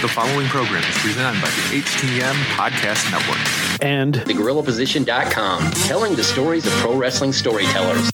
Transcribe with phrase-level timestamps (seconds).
[0.00, 3.82] The following program is presented by the HTM Podcast Network.
[3.82, 8.10] And TheGorillaPosition.com, telling the stories of pro wrestling storytellers.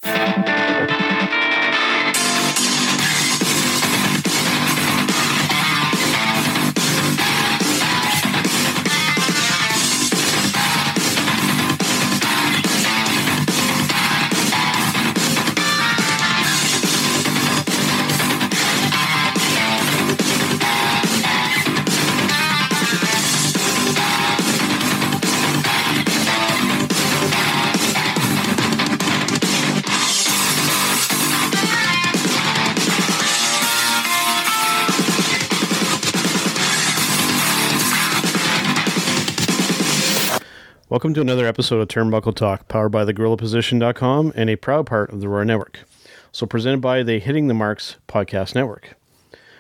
[41.07, 45.21] Welcome to another episode of Turnbuckle Talk, powered by thegorillaposition.com and a proud part of
[45.21, 45.85] the Roar Network.
[46.33, 48.99] So presented by the Hitting the Marks Podcast Network.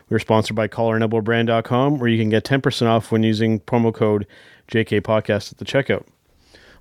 [0.09, 4.27] We're sponsored by collarandelbowbrand.com, where you can get 10% off when using promo code
[4.67, 6.05] JK Podcast at the checkout.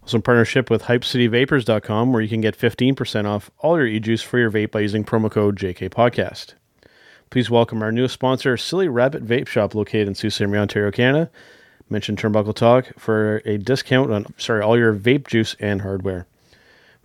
[0.02, 4.40] Also in partnership with HypeCityVapors.com, where you can get 15% off all your e-juice for
[4.40, 6.56] your vape by using promo code JK Podcast.
[7.30, 10.42] Please welcome our newest sponsor, Silly Rabbit Vape Shop, located in Sault Ste.
[10.42, 11.30] Marie, Ontario, Canada.
[11.90, 16.26] Mention Turnbuckle Talk for a discount on sorry all your vape juice and hardware.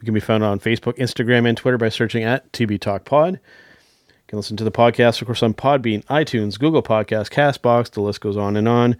[0.00, 3.34] We can be found on Facebook, Instagram, and Twitter by searching at TB Talk Pod.
[3.34, 7.90] You can listen to the podcast, of course, on Podbean, iTunes, Google Podcasts, Castbox.
[7.90, 8.96] The list goes on and on.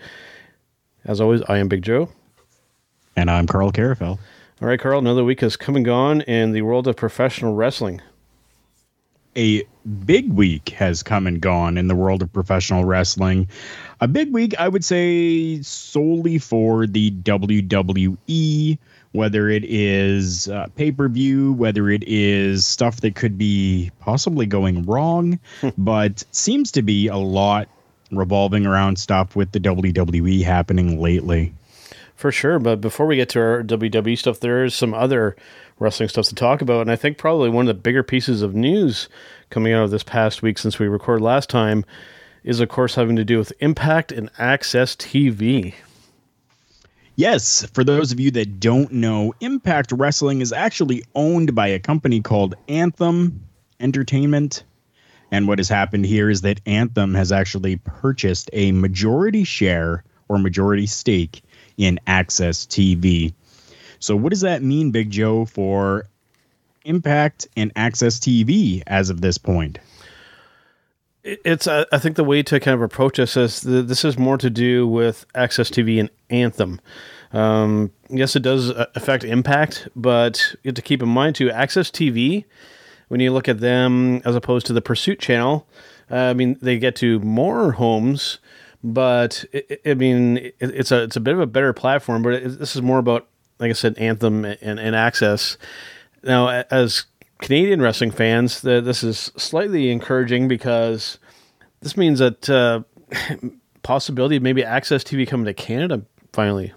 [1.05, 2.11] As always, I am Big Joe.
[3.17, 4.19] And I'm Carl Carafel.
[4.61, 8.03] All right, Carl, another week has come and gone in the world of professional wrestling.
[9.37, 9.65] A
[10.05, 13.49] big week has come and gone in the world of professional wrestling.
[14.01, 18.79] A big week, I would say, solely for the WWE,
[19.13, 24.47] whether it is uh, pay per view, whether it is stuff that could be possibly
[24.47, 25.39] going wrong,
[25.79, 27.69] but seems to be a lot
[28.11, 31.55] revolving around stuff with the WWE happening lately.
[32.17, 32.59] For sure.
[32.59, 35.37] But before we get to our WWE stuff, there is some other
[35.81, 36.83] wrestling stuff to talk about.
[36.83, 39.09] And I think probably one of the bigger pieces of news
[39.49, 41.85] coming out of this past week since we recorded last time
[42.45, 45.75] is, of course, having to do with Impact and AXS TV.
[47.17, 51.79] Yes, for those of you that don't know, Impact Wrestling is actually owned by a
[51.79, 53.43] company called Anthem
[53.79, 54.65] Entertainment.
[55.31, 60.39] And what has happened here is that Anthem has actually purchased a majority share or
[60.39, 61.43] majority stake
[61.77, 63.35] in AXS TV.
[64.01, 66.07] So, what does that mean, Big Joe, for
[66.85, 69.79] Impact and AXS TV as of this point?
[71.23, 74.39] It's, uh, I think, the way to kind of approach this is this is more
[74.39, 76.81] to do with AXS TV and Anthem.
[77.33, 81.51] Um, yes, it does uh, affect Impact, but you have to keep in mind too,
[81.51, 82.45] Access TV,
[83.09, 85.67] when you look at them as opposed to the Pursuit channel,
[86.11, 88.39] uh, I mean, they get to more homes,
[88.83, 92.23] but it, I mean, it, it's a it's a bit of a better platform.
[92.23, 93.29] But it, this is more about,
[93.61, 95.57] like I said, Anthem and, and AXS.
[96.23, 97.05] Now, as
[97.39, 101.19] Canadian wrestling fans, the, this is slightly encouraging because
[101.81, 102.83] this means that uh,
[103.83, 106.73] possibility of maybe AXS TV coming to Canada finally.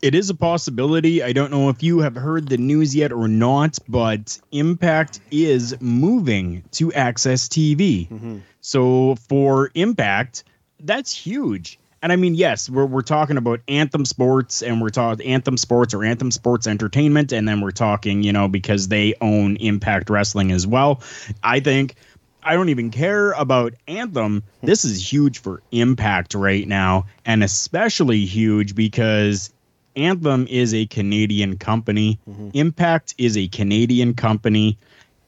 [0.00, 1.24] It is a possibility.
[1.24, 5.76] I don't know if you have heard the news yet or not, but Impact is
[5.80, 8.08] moving to AXS TV.
[8.08, 8.38] Mm-hmm.
[8.60, 10.44] So for Impact,
[10.78, 11.80] that's huge.
[12.02, 15.94] And I mean, yes, we're, we're talking about Anthem Sports and we're talking Anthem Sports
[15.94, 17.32] or Anthem Sports Entertainment.
[17.32, 21.02] And then we're talking, you know, because they own Impact Wrestling as well.
[21.42, 21.96] I think
[22.42, 24.44] I don't even care about Anthem.
[24.62, 27.06] This is huge for Impact right now.
[27.24, 29.52] And especially huge because
[29.96, 32.50] Anthem is a Canadian company, mm-hmm.
[32.54, 34.78] Impact is a Canadian company.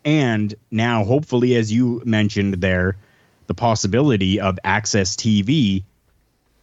[0.04, 2.96] And now, hopefully, as you mentioned there,
[3.48, 5.82] the possibility of AXS TV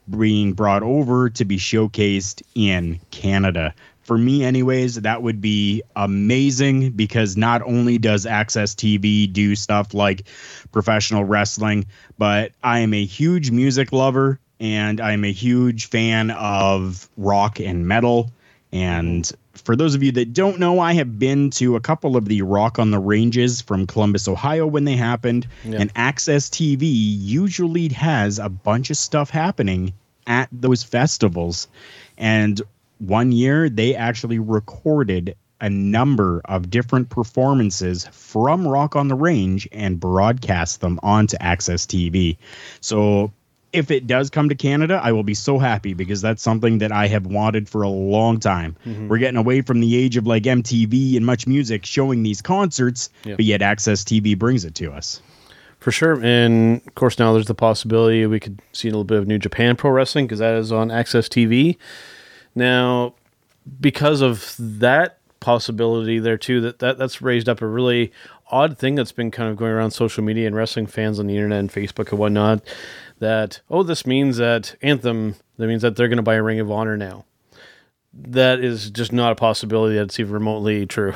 [0.09, 3.73] being brought over to be showcased in Canada.
[4.03, 9.93] For me, anyways, that would be amazing because not only does AXS TV do stuff
[9.93, 10.27] like
[10.71, 11.85] professional wrestling,
[12.17, 17.85] but I am a huge music lover and I'm a huge fan of rock and
[17.85, 18.31] metal.
[18.71, 19.29] And
[19.63, 22.41] for those of you that don't know, I have been to a couple of the
[22.41, 25.47] Rock on the Ranges from Columbus, Ohio when they happened.
[25.63, 25.81] Yeah.
[25.81, 29.93] And AXS TV usually has a bunch of stuff happening
[30.25, 31.67] at those festivals.
[32.17, 32.61] And
[32.99, 39.67] one year they actually recorded a number of different performances from Rock on the Range
[39.71, 42.37] and broadcast them onto AXS TV.
[42.79, 43.31] So
[43.73, 46.91] if it does come to Canada, I will be so happy because that's something that
[46.91, 48.75] I have wanted for a long time.
[48.85, 49.07] Mm-hmm.
[49.09, 53.09] We're getting away from the age of like MTV and Much Music showing these concerts,
[53.25, 53.37] yep.
[53.37, 55.21] but yet AXS TV brings it to us.
[55.79, 56.19] For sure.
[56.23, 59.37] And of course, now there's the possibility we could see a little bit of New
[59.37, 61.77] Japan Pro Wrestling because that is on AXS TV.
[62.55, 63.13] Now,
[63.79, 68.11] because of that possibility there too, that, that that's raised up a really
[68.49, 71.35] odd thing that's been kind of going around social media and wrestling fans on the
[71.35, 72.61] internet and Facebook and whatnot.
[73.19, 75.35] That oh, this means that Anthem.
[75.57, 77.25] That means that they're going to buy a Ring of Honor now.
[78.13, 81.13] That is just not a possibility that's even remotely true.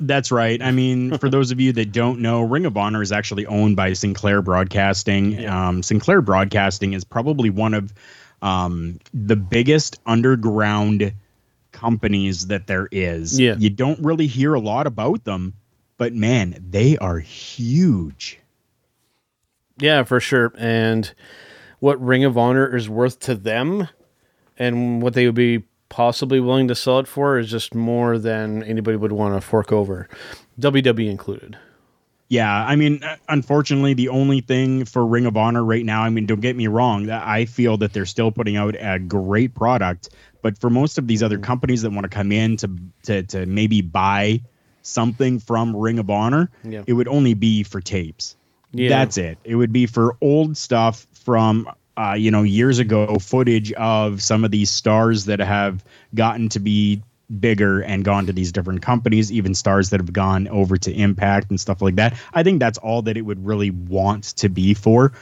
[0.00, 0.60] That's right.
[0.62, 3.76] I mean, for those of you that don't know, Ring of Honor is actually owned
[3.76, 5.46] by Sinclair Broadcasting.
[5.46, 7.92] Um, Sinclair Broadcasting is probably one of
[8.42, 11.12] um, the biggest underground
[11.72, 13.38] companies that there is.
[13.38, 13.56] Yeah.
[13.58, 15.54] You don't really hear a lot about them,
[15.96, 18.38] but man, they are huge.
[19.78, 20.52] Yeah, for sure.
[20.56, 21.12] And
[21.80, 23.88] what Ring of Honor is worth to them
[24.58, 28.62] and what they would be possibly willing to sell it for is just more than
[28.62, 30.08] anybody would want to fork over,
[30.60, 31.56] WWE included.
[32.28, 36.08] Yeah, I mean, uh, unfortunately, the only thing for Ring of Honor right now, I
[36.10, 40.08] mean, don't get me wrong, I feel that they're still putting out a great product,
[40.42, 42.70] but for most of these other companies that want to come in to
[43.04, 44.40] to to maybe buy
[44.82, 46.82] something from Ring of Honor, Yeah.
[46.86, 48.36] it would only be for tapes.
[48.74, 48.88] Yeah.
[48.88, 49.38] That's it.
[49.44, 54.44] It would be for old stuff from uh, you know years ago, footage of some
[54.44, 55.84] of these stars that have
[56.14, 57.02] gotten to be
[57.40, 61.50] bigger and gone to these different companies, even stars that have gone over to Impact
[61.50, 62.14] and stuff like that.
[62.34, 65.12] I think that's all that it would really want to be for.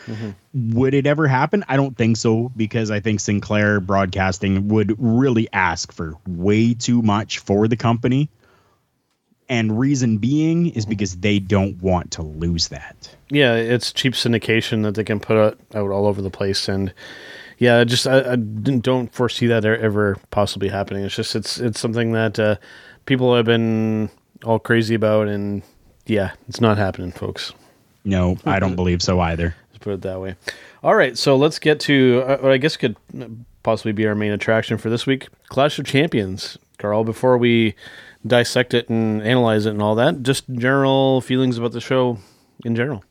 [0.52, 1.64] Would it ever happen?
[1.68, 7.02] I don't think so because I think Sinclair Broadcasting would really ask for way too
[7.02, 8.28] much for the company.
[9.52, 13.14] And reason being is because they don't want to lose that.
[13.28, 16.90] Yeah, it's cheap syndication that they can put out, out all over the place, and
[17.58, 21.04] yeah, I just I, I don't foresee that ever possibly happening.
[21.04, 22.56] It's just it's it's something that uh,
[23.04, 24.08] people have been
[24.42, 25.62] all crazy about, and
[26.06, 27.52] yeah, it's not happening, folks.
[28.06, 29.54] No, I don't believe so either.
[29.68, 30.34] Let's put it that way.
[30.82, 32.96] All right, so let's get to uh, what I guess could
[33.62, 36.56] possibly be our main attraction for this week: Clash of Champions.
[36.78, 37.76] Carl, before we
[38.26, 42.18] dissect it and analyze it and all that, just general feelings about the show
[42.64, 43.04] in general.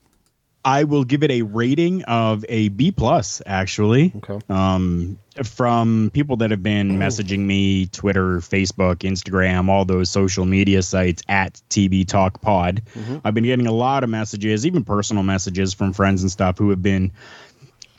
[0.63, 4.13] I will give it a rating of a B plus, actually.
[4.17, 4.39] Okay.
[4.47, 10.83] Um, from people that have been messaging me, Twitter, Facebook, Instagram, all those social media
[10.83, 12.83] sites at TB Talk Pod.
[13.25, 16.69] I've been getting a lot of messages, even personal messages from friends and stuff who
[16.69, 17.11] have been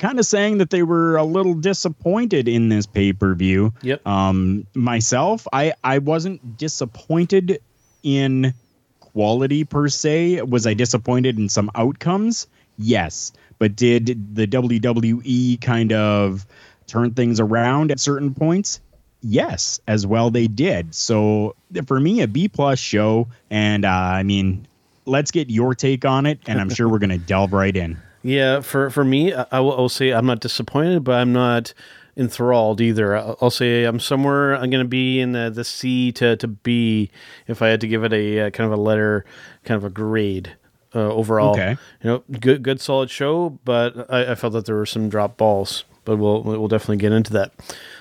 [0.03, 3.73] kind of saying that they were a little disappointed in this pay per view.
[3.83, 4.07] Yep.
[4.07, 7.63] Um, myself, I I wasn't disappointed
[8.03, 8.53] in
[8.99, 10.43] quality per se.
[10.43, 12.49] Was I disappointed in some outcomes?
[12.77, 13.33] Yes.
[13.59, 16.45] But did the WWE kind of
[16.89, 18.81] turn things around at certain points?
[19.21, 20.97] Yes, as well they did.
[20.97, 21.55] So
[21.87, 24.67] for me, a B plus show, and uh, I mean,
[25.07, 27.99] let's get your take on it, and I'm sure we're gonna delve right in.
[28.23, 31.33] Yeah, for for me, I I will, I will say I'm not disappointed, but I'm
[31.33, 31.75] not
[32.17, 33.17] enthralled either.
[33.17, 34.55] I'll I'll say I'm somewhere.
[34.55, 37.11] I'm going to be in the, the C to, to B
[37.47, 39.25] if I had to give it a uh, kind of a letter,
[39.65, 40.57] kind of a grade
[40.95, 41.53] uh, overall.
[41.53, 41.77] Okay.
[42.03, 45.37] You know, good good solid show, but I, I felt that there were some drop
[45.37, 45.85] balls.
[46.05, 47.53] But we'll we'll definitely get into that.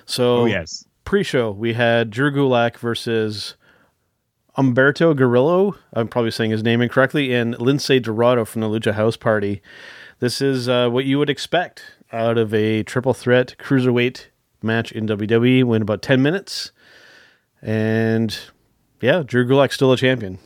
[0.05, 3.55] So Oh yes, pre-show we had Drew Gulak versus
[4.57, 5.75] Umberto Guerrillo.
[5.93, 9.61] I'm probably saying his name incorrectly, and Lince Dorado from the Lucha House Party.
[10.21, 11.81] This is uh, what you would expect
[12.13, 14.27] out of a triple threat cruiserweight
[14.61, 15.63] match in WWE.
[15.63, 16.71] Went about 10 minutes,
[17.59, 18.37] and
[19.01, 20.37] yeah, Drew Gulak still a champion.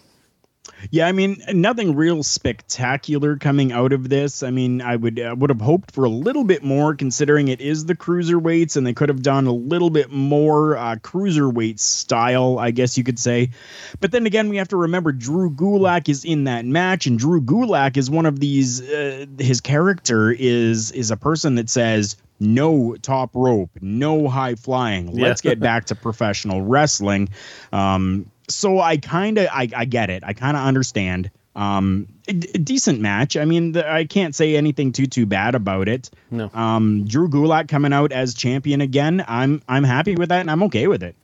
[0.92, 4.44] Yeah, I mean, nothing real spectacular coming out of this.
[4.44, 7.62] I mean, I would uh, would have hoped for a little bit more, considering it
[7.62, 12.58] is the cruiserweights, and they could have done a little bit more uh, cruiserweight style,
[12.60, 13.52] I guess you could say.
[14.00, 17.42] But then again, we have to remember Drew Gulak is in that match, and Drew
[17.42, 18.82] Gulak is one of these.
[18.82, 22.18] Uh, his character is is a person that says.
[22.38, 25.18] No top rope, no high flying.
[25.18, 25.52] Let's Yeah.
[25.52, 27.30] get back to professional wrestling.
[27.72, 30.24] Um, so I kind of I, I get it.
[30.26, 31.30] I kind of understand.
[31.56, 33.38] Um, a- a decent match.
[33.38, 36.10] I mean, the, I can't say anything too too bad about it.
[36.30, 36.50] No.
[36.54, 39.24] Um, Drew Gulak coming out as champion again.
[39.28, 41.16] I'm I'm happy with that, and I'm okay with it.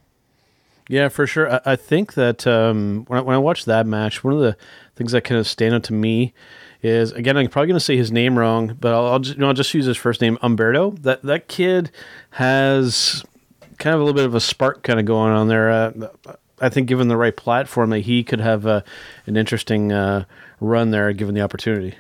[0.87, 1.51] Yeah, for sure.
[1.53, 4.55] I, I think that um, when I, when I watched that match, one of the
[4.95, 6.33] things that kind of stand out to me
[6.81, 9.41] is again I'm probably going to say his name wrong, but I'll, I'll just you
[9.41, 10.91] know, I'll just use his first name, Umberto.
[10.91, 11.91] That that kid
[12.31, 13.23] has
[13.79, 15.69] kind of a little bit of a spark kind of going on there.
[15.69, 15.91] Uh,
[16.61, 18.83] I think given the right platform, that he could have a,
[19.25, 20.25] an interesting uh,
[20.59, 21.95] run there, given the opportunity.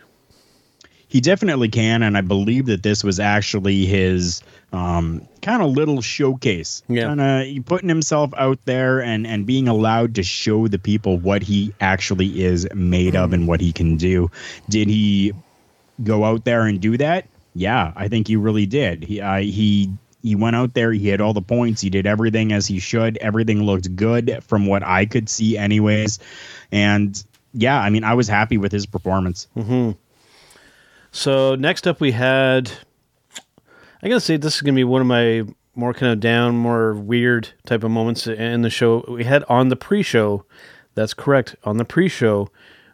[1.07, 4.41] he definitely can, and I believe that this was actually his
[4.71, 6.81] um, kind of little showcase.
[6.87, 7.13] Yeah.
[7.13, 7.21] kind
[7.59, 11.73] of putting himself out there and and being allowed to show the people what he
[11.81, 14.31] actually is made of and what he can do.
[14.69, 15.33] Did he
[16.03, 17.27] go out there and do that?
[17.53, 19.03] Yeah, I think he really did.
[19.03, 19.91] He I, he
[20.21, 20.91] he went out there.
[20.91, 21.81] He had all the points.
[21.81, 23.17] He did everything as he should.
[23.17, 26.19] Everything looked good from what I could see, anyways.
[26.71, 27.23] And
[27.53, 29.47] yeah, I mean, I was happy with his performance.
[29.57, 29.91] Mm-hmm.
[31.11, 32.71] So next up, we had.
[34.03, 35.43] I gotta say, this is gonna be one of my
[35.75, 39.05] more kind of down, more weird type of moments in the show.
[39.07, 40.45] We had on the pre-show.
[40.95, 41.55] That's correct.
[41.63, 42.49] On the pre-show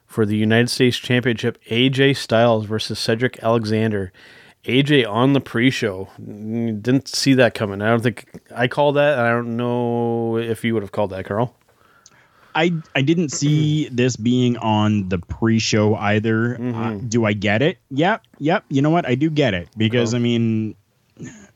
[0.06, 4.12] for the United States Championship, AJ Styles versus Cedric Alexander.
[4.66, 6.10] AJ on the pre-show.
[6.18, 7.82] Didn't see that coming.
[7.82, 9.20] I don't think I called that.
[9.20, 11.56] I don't know if you would have called that, Carl.
[12.54, 16.60] I I didn't see this being on the pre-show either.
[16.60, 17.78] Uh, do I get it?
[17.92, 18.66] Yep, yep.
[18.70, 19.08] You know what?
[19.08, 20.76] I do get it because I mean,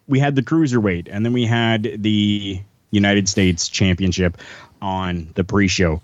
[0.08, 4.38] we had the cruiserweight and then we had the United States Championship
[4.82, 6.02] on the pre-show.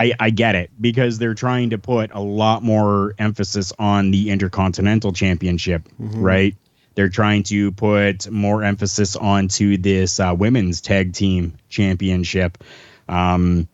[0.00, 4.30] I, I get it because they're trying to put a lot more emphasis on the
[4.30, 6.56] Intercontinental Championship, right?
[6.94, 12.64] They're trying to put more emphasis onto this uh, women's tag team championship.
[13.10, 13.68] Um,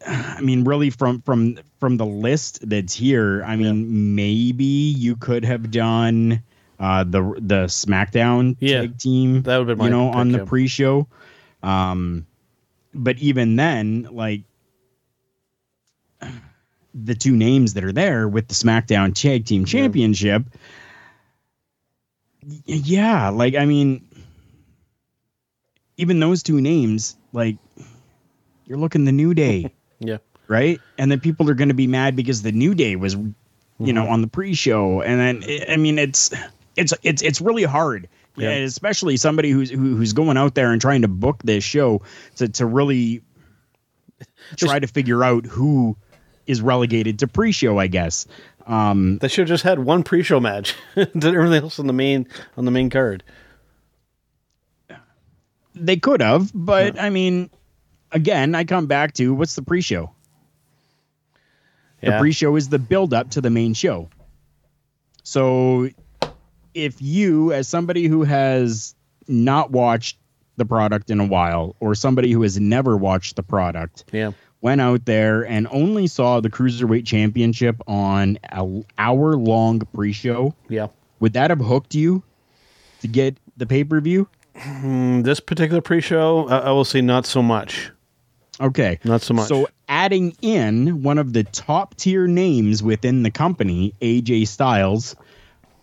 [0.06, 5.44] I mean, really, from from from the list that's here, I mean, maybe you could
[5.44, 6.42] have done
[6.78, 9.42] uh, the the SmackDown Yeah, tag team.
[9.42, 10.44] that would've been my you know pick, on the yeah.
[10.46, 11.08] pre-show.
[11.62, 12.24] Um,
[12.94, 14.42] but even then, like
[16.94, 20.44] the two names that are there with the SmackDown Tag Team Championship,
[22.44, 24.06] y- yeah, like I mean,
[25.96, 27.56] even those two names, like
[28.66, 30.18] you're looking the New Day Yeah.
[30.48, 30.80] right?
[30.98, 33.32] And then people are going to be mad because the New Day was, you
[33.80, 33.94] Mm-hmm.
[33.94, 36.30] know, on the pre-show, and then I mean, it's
[36.76, 38.50] it's it's it's really hard, Yeah.
[38.50, 38.64] yeah.
[38.64, 42.02] especially somebody who's who, who's going out there and trying to book this show
[42.36, 43.22] to to really
[44.56, 45.96] try to figure out who
[46.46, 48.26] is relegated to pre-show, I guess.
[48.66, 50.74] Um, They should have just had one pre-show match.
[50.94, 53.22] Did everything else on the main on the main card.
[55.74, 57.48] they could have, but I mean,
[58.12, 60.10] again, I come back to what's the pre-show?
[62.00, 62.18] The Yeah.
[62.18, 64.08] pre-show is the build-up to the main show.
[65.22, 65.88] So,
[66.74, 68.94] if you, as somebody who has
[69.28, 70.16] not watched
[70.56, 74.32] the product in a while, or somebody who has never watched the product, yeah.
[74.60, 80.88] went out there and only saw the cruiserweight championship on an hour-long pre-show, Yeah.
[81.20, 82.22] would that have hooked you
[83.00, 84.28] to get the pay-per-view?
[84.56, 87.90] Mm, This particular pre-show, I, I will say not so much.
[88.60, 88.98] Okay.
[89.04, 89.48] Not so much.
[89.48, 95.16] So adding in one of the top tier names within the company, AJ Styles,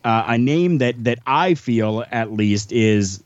[0.07, 3.21] uh, a name that that I feel at least is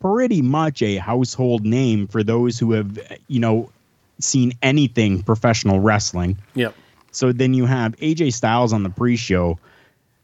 [0.00, 3.70] pretty much a household name for those who have you know
[4.18, 6.38] seen anything professional wrestling.
[6.54, 6.74] Yep.
[7.10, 9.58] So then you have AJ Styles on the pre-show.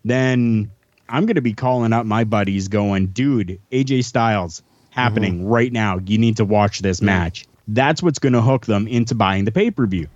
[0.04, 0.71] Then
[1.09, 5.99] I'm going to be calling up my buddies going, "Dude, AJ Styles happening right now.
[5.99, 9.52] You need to watch this match." That's what's going to hook them into buying the
[9.52, 10.09] pay-per-view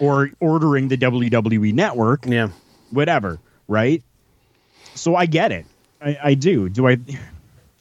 [0.00, 2.48] or ordering the WWE network, Yeah.
[2.90, 4.02] whatever, right?
[4.94, 5.66] So I get it.
[6.00, 6.68] I, I do.
[6.68, 6.98] Do I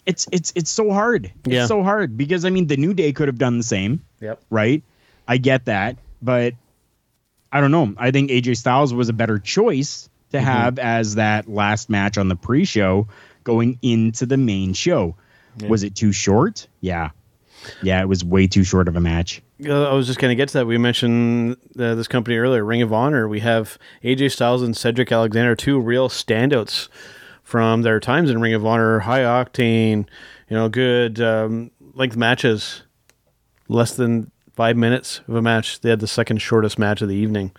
[0.05, 1.25] It's it's it's so hard.
[1.45, 1.65] It's Yeah.
[1.67, 4.41] so hard because I mean the New Day could have done the same Yep.
[4.49, 4.83] right?
[5.27, 6.53] I get that, but
[7.51, 7.93] I don't know.
[7.97, 10.45] I think AJ Styles was a better choice to Mm-hmm.
[10.45, 13.07] have as that last match on the pre-show
[13.43, 15.15] going into the main show.
[15.67, 16.67] Was it too short?
[16.79, 17.09] Yeah.
[17.81, 19.41] Yeah, it was way too short of a match.
[19.63, 20.65] I was just going to get to that.
[20.65, 23.27] We mentioned uh, this company earlier, Ring of Honor.
[23.27, 26.87] We have AJ Styles and Cedric Alexander, two real standouts
[27.43, 28.99] from their times in Ring of Honor.
[28.99, 30.07] High octane,
[30.49, 32.83] you know, good um, length matches,
[33.67, 35.81] less than five minutes of a match.
[35.81, 37.51] They had the second shortest match of the evening.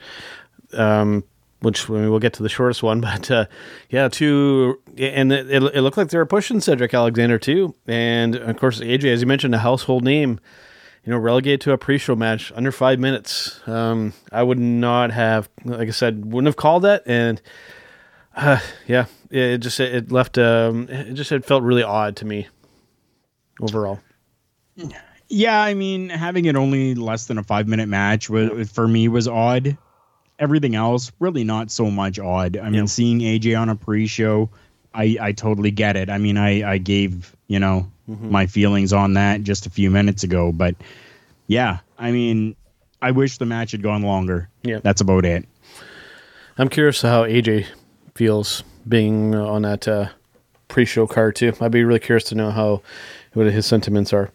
[0.73, 1.25] Um,
[1.63, 3.47] which I mean, we'll get to the shortest one, but uh,
[3.89, 8.57] yeah, two, and it, it, looked like they were pushing Cedric Alexander too, and of
[8.59, 10.39] course AJ, as you mentioned, a household name
[11.05, 13.61] you know, relegated to a pre-show match under five minutes.
[13.67, 17.43] Um, I would not have, like I said, wouldn't have called that, and
[18.37, 20.39] uh, yeah, it just it left.
[20.39, 22.49] Um, it just it felt really odd to me
[23.61, 24.01] overall.
[25.29, 29.09] Yeah, I mean, having it only less than a five minute match was for me
[29.09, 29.77] was odd.
[30.39, 32.57] Everything else, really not so much odd.
[32.57, 32.85] I mean, Yeah.
[32.87, 34.51] seeing AJ on a pre-show,
[34.95, 36.11] I I totally get it.
[36.11, 40.23] I mean, I I gave you know my feelings on that just a few minutes
[40.25, 40.75] ago, but
[41.47, 42.57] yeah, I mean,
[43.01, 44.49] I wish the match had gone longer.
[44.63, 44.81] Yeah.
[44.83, 45.47] that's about it.
[46.59, 47.67] I'm curious how AJ
[48.15, 50.09] feels being on that uh,
[50.69, 51.53] pre-show card too.
[51.61, 52.83] I'd be really curious to know how
[53.33, 54.31] what his sentiments are.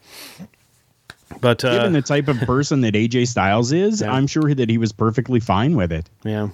[1.41, 4.11] But uh, Given the type of person that AJ Styles is, Yeah.
[4.13, 6.09] I'm sure that he was perfectly fine with it.
[6.23, 6.49] yeah,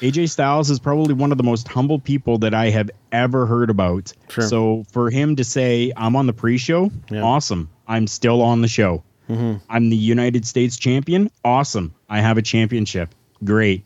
[0.00, 3.70] AJ Styles is probably one of the most humble people that I have ever heard
[3.70, 4.12] about.
[4.28, 4.44] Sure.
[4.44, 7.22] So for him to say, I'm on the pre show, Yeah.
[7.22, 7.68] awesome.
[7.86, 9.02] I'm still on the show.
[9.30, 11.30] I'm the United States champion.
[11.44, 11.94] Awesome.
[12.08, 13.14] I have a championship.
[13.44, 13.84] Great.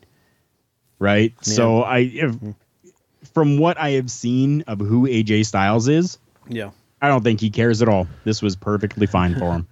[1.01, 1.35] Right.
[1.41, 2.37] So I, if,
[3.35, 6.71] from what I have seen of who AJ Styles is, yeah.
[7.01, 8.07] I don't think he cares at all.
[8.23, 9.67] This was perfectly fine for him.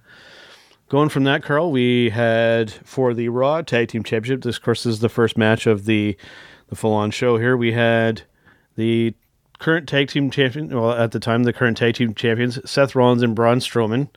[0.91, 4.43] Going from that, Carl, we had for the Raw Tag Team Championship.
[4.43, 6.17] This, of course, is the first match of the
[6.67, 7.37] the full on show.
[7.37, 8.23] Here we had
[8.75, 9.13] the
[9.57, 10.67] current tag team champion.
[10.67, 14.09] Well, at the time, the current tag team champions, Seth Rollins and Braun Strowman,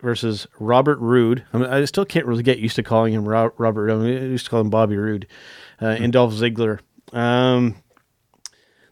[0.00, 1.44] versus Robert Roode.
[1.52, 3.84] I, mean, I still can't really get used to calling him Ro- Robert.
[3.84, 4.20] Roode.
[4.20, 5.28] I used to call him Bobby Roode,
[5.80, 6.80] uh, and Dolph Ziggler.
[7.12, 7.76] Um,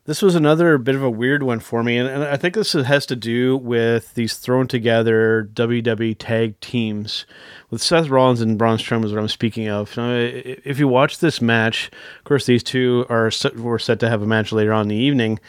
[0.09, 2.73] this was another bit of a weird one for me, and, and I think this
[2.73, 7.27] has to do with these thrown together WWE tag teams
[7.69, 9.95] with Seth Rollins and Braun Strowman is what I'm speaking of.
[9.99, 14.09] Now, if you watch this match, of course, these two are set, were set to
[14.09, 15.41] have a match later on in the evening.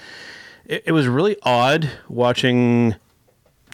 [0.66, 2.96] It, it was really odd watching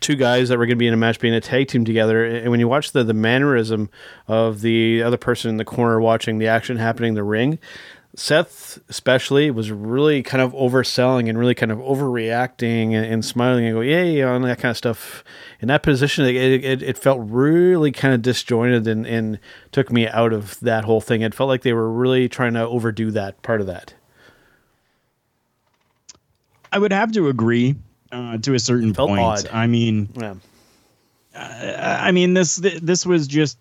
[0.01, 2.24] two guys that were going to be in a match being a tag team together.
[2.24, 3.89] And when you watch the the mannerism
[4.27, 7.58] of the other person in the corner watching the action happening in the ring,
[8.18, 13.66] Seth especially was really kind of overselling and really kind of overreacting and, and smiling
[13.66, 15.24] and go yeah yeah and that kind of stuff.
[15.60, 19.40] In that position, it, it, it felt really kind of disjointed and, and
[19.72, 21.22] took me out of that whole thing.
[21.22, 23.94] It felt like they were really trying to overdo that part of that.
[26.72, 27.76] I would have to agree
[28.12, 29.22] uh, to a certain Felt point.
[29.22, 29.50] odd.
[29.52, 30.36] I mean, Yeah.
[31.38, 33.58] I mean this this was just.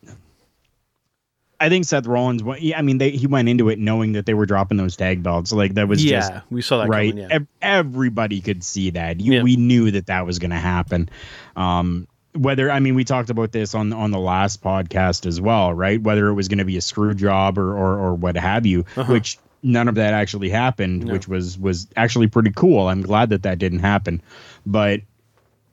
[1.60, 2.42] I think Seth Rollins.
[2.74, 5.52] I mean, they, he went into it knowing that they were dropping those tag belts.
[5.52, 7.10] Like that was just Yeah, we saw that right.
[7.12, 7.34] coming, yeah.
[7.36, 9.20] Ev- everybody could see that.
[9.20, 9.42] You, Yeah.
[9.42, 11.08] We knew that that was going to happen.
[11.56, 15.72] Um, whether I mean, we talked about this on on the last podcast as well,
[15.72, 16.02] right?
[16.02, 18.84] Whether it was going to be a screw job or or, or what have you,
[18.96, 19.12] Uh-huh.
[19.12, 22.88] which none of that actually happened, which was was actually pretty cool.
[22.88, 24.20] I'm glad that that didn't happen,
[24.66, 25.00] but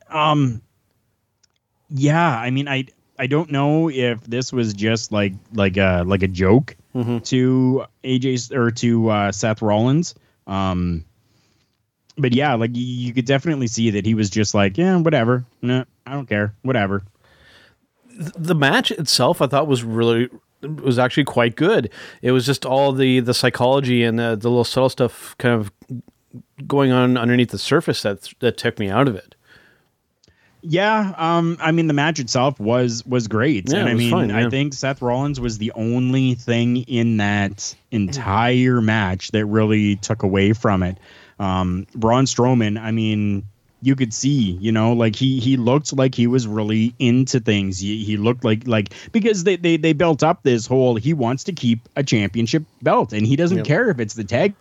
[0.09, 0.61] um,
[1.89, 2.85] yeah, I mean, I
[3.21, 6.75] I don't know if this was just like like a like a joke
[7.25, 10.15] to AJ or to uh, Seth Rollins.
[10.47, 11.05] Um,
[12.17, 15.45] but yeah, like you, you could definitely see that he was just like, yeah, whatever.
[15.61, 16.55] No, I don't care.
[16.63, 17.03] Whatever.
[18.09, 20.27] the match itself I thought was really
[20.63, 21.91] was actually quite good.
[22.23, 25.71] It was just all the the psychology and the, the little subtle stuff kind of
[26.67, 29.35] going on underneath the surface that that took me out of it.
[30.63, 34.29] Yeah, um, I mean the match itself was was great, Yeah, and I mean fun,
[34.29, 34.45] yeah.
[34.45, 40.21] I think Seth Rollins was the only thing in that entire match that really took
[40.23, 40.97] away from it.
[41.39, 43.43] Um, Braun Strowman, I mean,
[43.81, 47.79] you could see, you know, like he he looked like he was really into things.
[47.79, 51.43] He, he looked like like because they, they they built up this whole he wants
[51.45, 53.65] to keep a championship belt, and he doesn't Yep.
[53.65, 54.53] care if it's the tag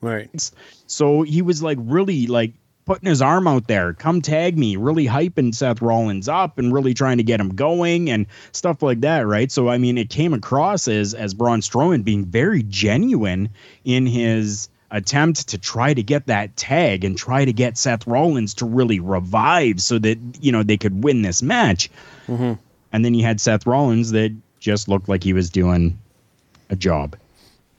[0.00, 0.50] Right.
[0.86, 2.52] so he was like really like
[2.86, 6.94] putting his arm out there, come tag me, really hyping Seth Rollins up and really
[6.94, 9.50] trying to get him going and stuff like that, right?
[9.52, 13.50] So I mean, it came across as as Braun Strowman being very genuine
[13.84, 18.54] in his attempt to try to get that tag and try to get Seth Rollins
[18.54, 21.90] to really revive so that you know they could win this match.
[22.28, 22.54] Mm-hmm.
[22.92, 25.98] And then you had Seth Rollins that just looked like he was doing
[26.70, 27.16] a job.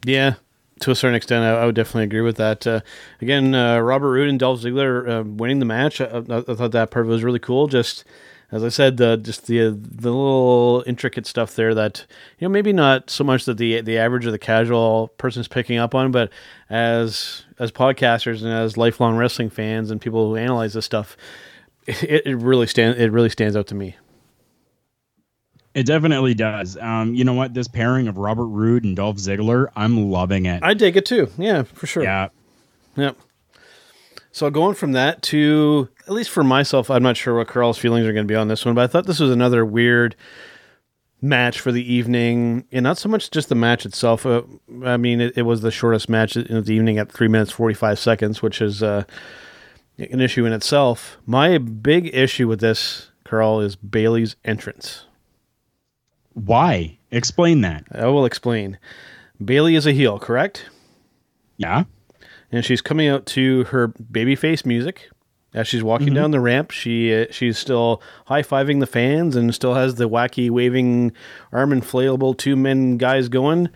[0.04, 0.36] Yeah,
[0.80, 2.66] to a certain extent, I, I would definitely agree with that.
[2.66, 2.82] Uh,
[3.22, 6.02] again, uh, Robert Roode and Dolph Ziggler uh, winning the match.
[6.02, 7.68] I, I, thought that part was really cool.
[7.68, 8.04] Just
[8.52, 12.06] as I said, just the the little intricate stuff there that
[12.40, 15.78] you know maybe not so much that the the average or the casual person's picking
[15.78, 16.32] up on, but
[16.70, 21.18] as as podcasters and as lifelong wrestling fans and people who analyze this stuff,
[21.88, 23.96] it, it really stand it really stands out to me.
[25.78, 26.76] It definitely does.
[26.76, 27.54] Um, you know what?
[27.54, 30.64] This pairing of Robert Roode and Dolph Ziggler, I'm loving it.
[30.64, 31.30] I dig it too.
[31.38, 32.02] Yeah, for sure.
[32.02, 32.30] yeah.
[32.96, 33.16] Yep.
[34.32, 38.08] So going from that to at least for myself, I'm not sure what Carl's feelings
[38.08, 40.16] are going to be on this one, but I thought this was another weird
[41.22, 44.26] match for the evening, and not so much just the match itself.
[44.26, 44.42] Uh,
[44.84, 47.76] I mean, it, it was the shortest match of the evening at three minutes forty
[47.76, 49.04] five seconds, which is uh,
[50.00, 51.20] an issue in itself.
[51.28, 55.04] My big issue with this, Carl, is Bayley's entrance.
[56.46, 56.98] Why?
[57.12, 57.86] Explain that.
[57.92, 58.78] I will explain.
[59.44, 60.70] Bayley is a heel, correct?
[61.58, 61.86] Yeah.
[62.52, 65.10] and she's coming out to her babyface music
[65.54, 69.54] As she's walking down the ramp, she uh, she's still high fiving the fans and
[69.56, 71.12] still has the wacky waving
[71.52, 73.70] arm inflatable two men guys going.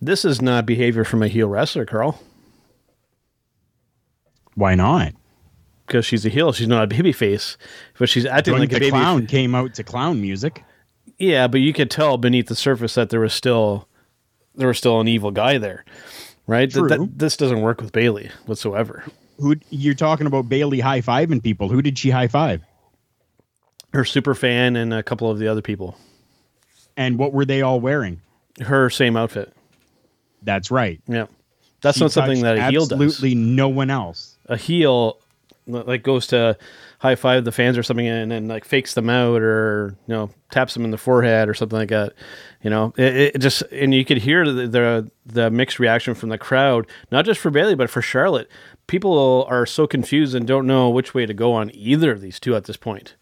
[0.00, 2.20] This is not behavior from a heel wrestler, Carl.
[4.54, 5.12] Why not?
[5.86, 7.56] Because she's a heel, she's not a baby face,
[7.98, 8.90] but she's acting Doink like a the baby.
[8.90, 10.62] clown came out to clown music.
[11.18, 13.88] Yeah, but you could tell beneath the surface that there was still
[14.56, 15.84] there was still an evil guy there,
[16.46, 16.72] right?
[16.72, 17.10] That- that- True.
[17.14, 19.04] this doesn't work with Bayley whatsoever.
[19.40, 20.48] Who you're talking about?
[20.48, 21.68] Bayley high fiving people.
[21.68, 22.62] Who did she high five?
[23.92, 25.96] Her super fan and a couple of the other people.
[26.96, 28.20] And what were they all wearing?
[28.60, 29.52] Her same outfit.
[30.42, 31.00] That's right.
[31.08, 31.26] Yeah,
[31.80, 32.92] that's She not something that a heel does.
[32.92, 34.36] Absolutely no one else.
[34.46, 35.18] a heel
[35.66, 36.56] like goes to
[37.04, 40.30] high five the fans or something and then like fakes them out or you know
[40.50, 42.14] taps them in the forehead or something like that
[42.62, 42.94] you know?
[42.96, 46.86] It, it just and you could hear the, the the mixed reaction from the crowd
[47.12, 48.48] not just for bayley but for charlotte.
[48.86, 52.40] People are so confused and don't know which way to go on either of these
[52.40, 53.16] two at this point.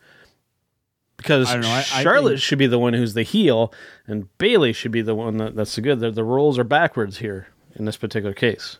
[1.16, 3.72] Because I know, I- I charlotte think- should be the one who's the heel
[4.06, 5.98] and bayley should be the one that, that's the good.
[5.98, 8.78] The, the roles are backwards here in this particular case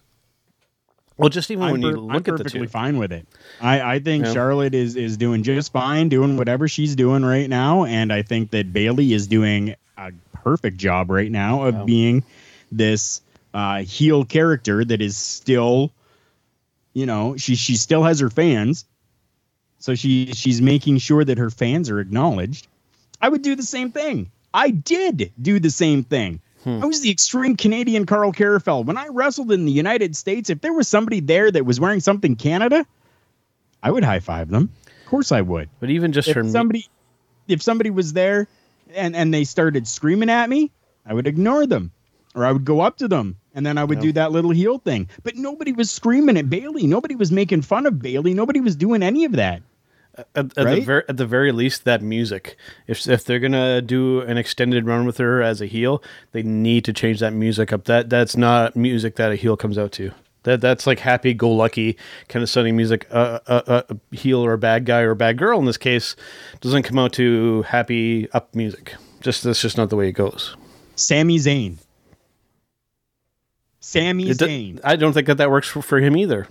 [1.17, 3.13] well just even I'm, when you per- look I'm at the perfectly two fine with
[3.13, 3.27] it.
[3.61, 4.33] I, I think Yeah.
[4.33, 8.51] Charlotte is is doing just fine, doing whatever she's doing right now, and I think
[8.51, 11.85] that Bayley is doing a perfect job right now of Yeah.
[11.85, 12.25] being
[12.71, 13.21] this
[13.55, 15.93] uh, heel character that is still,
[16.95, 18.87] you know, she she still has her fans,
[19.79, 22.67] so she she's making sure that her fans are acknowledged.
[23.21, 24.31] I would do the same thing.
[24.55, 26.41] I did do the same thing.
[26.65, 26.83] Hmm.
[26.83, 28.85] I was the extreme Canadian Carl Karafel.
[28.85, 32.01] When I wrestled in the United States, if there was somebody there that was wearing
[32.01, 32.87] something Canada,
[33.83, 34.71] I would high five them.
[34.87, 35.69] Of course I would.
[35.81, 36.89] But even just If for me, somebody
[37.49, 38.49] if somebody was there
[38.95, 40.71] and and they started screaming at me,
[41.05, 41.91] I would ignore them.
[42.35, 44.79] Or I would go up to them and then I would do that little heel
[44.79, 45.09] thing.
[45.23, 46.87] But nobody was screaming at Bayley.
[46.87, 48.33] Nobody was making fun of Bayley.
[48.33, 49.63] Nobody was doing any of that.
[50.17, 50.85] At, at the right?
[50.85, 52.57] very at the very least, that music.
[52.87, 56.85] If if they're gonna do an extended run with her as a heel, they need
[56.85, 57.85] to change that music up.
[57.85, 60.13] That that's not music that a heel comes out to.
[60.45, 61.97] That that's like happy go lucky
[62.29, 63.07] kind of sunny music.
[63.11, 65.77] Uh, a, a, a heel or a bad guy or a bad girl in this
[65.77, 66.17] case
[66.61, 68.95] doesn't come out to happy up music.
[69.21, 70.57] Just that's just not the way it goes.
[70.97, 71.77] Sami Zayn.
[73.81, 74.81] Sami Zayn.
[74.85, 76.49] I don't think that that works for, for him either.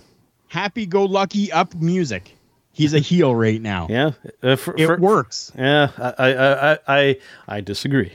[0.48, 2.36] Happy go lucky up music.
[2.72, 3.86] He's a heel right now.
[3.90, 5.52] Yeah, uh, for, It for- works.
[5.56, 7.16] Yeah, I I, I I
[7.48, 8.12] I disagree.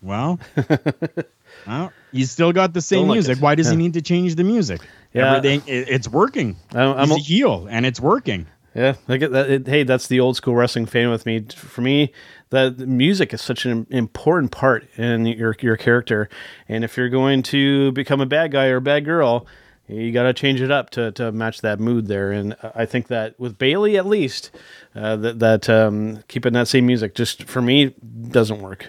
[0.00, 0.38] Well,
[1.66, 3.38] well, he's still got the same like music.
[3.38, 3.42] it.
[3.42, 4.80] Why does he need to change the music?
[5.12, 5.36] Yeah.
[5.36, 6.56] Everything it, it's working.
[6.74, 8.46] I'm- I'm he's a- heel, and it's working.
[8.74, 9.32] Yeah, that.
[9.50, 11.40] It, hey, that's the old school wrestling fan with me.
[11.52, 12.12] For me,
[12.50, 16.28] the, the music is such an important part in your your character,
[16.68, 19.46] and if you're going to become a bad guy or a bad girl,
[19.88, 22.30] you got to change it up to, to match that mood there.
[22.30, 24.50] And I think that with Bayley, at least,
[24.94, 27.94] uh, that that um, keeping that same music just for me
[28.30, 28.86] doesn't work.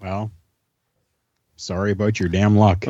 [0.00, 0.30] Well,
[1.56, 2.84] sorry about your damn luck.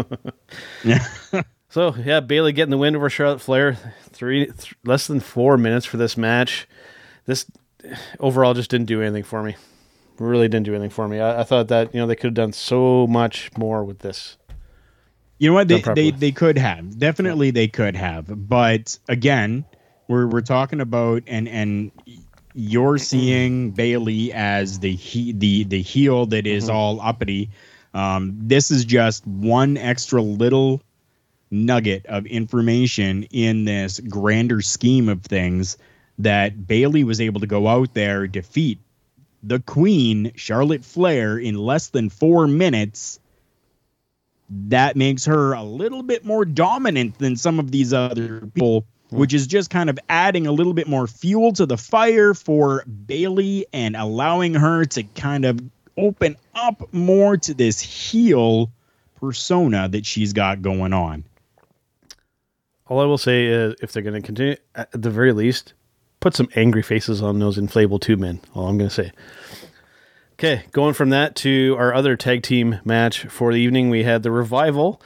[0.84, 1.06] yeah.
[1.68, 3.76] So yeah, Bayley getting the win over Charlotte Flair.
[4.10, 6.66] Three th- less than four minutes for this match.
[7.26, 7.44] This
[8.18, 9.56] overall just didn't do anything for me.
[10.18, 11.20] Really didn't do anything for me.
[11.20, 14.38] I, I thought that you know they could have done so much more with this.
[15.38, 15.68] You know what?
[15.68, 16.98] They, they they could have.
[16.98, 18.48] Definitely they could have.
[18.48, 19.64] But again,
[20.08, 21.92] we're we're talking about and and
[22.54, 27.50] you're seeing Bayley as the he, the the heel that is all uppity.
[27.92, 30.82] Um, this is just one extra little
[31.50, 35.76] nugget of information in this grander scheme of things
[36.18, 38.80] that Bayley was able to go out there defeat
[39.42, 43.20] the Queen Charlotte Flair in less than four minutes
[44.48, 49.16] that makes her a little bit more dominant than some of these other people, hmm.
[49.16, 52.84] which is just kind of adding a little bit more fuel to the fire for
[52.84, 55.60] Bayley and allowing her to kind of
[55.96, 58.70] open up more to this heel
[59.16, 61.24] persona that she's got going on.
[62.88, 65.74] All I will say is, if they're going to continue, at the very least,
[66.20, 68.40] put some angry faces on those inflatable tube men.
[68.54, 69.12] All I'm going to say.
[70.38, 74.22] Okay, going from that to our other tag team match for the evening, we had
[74.22, 75.00] the Revival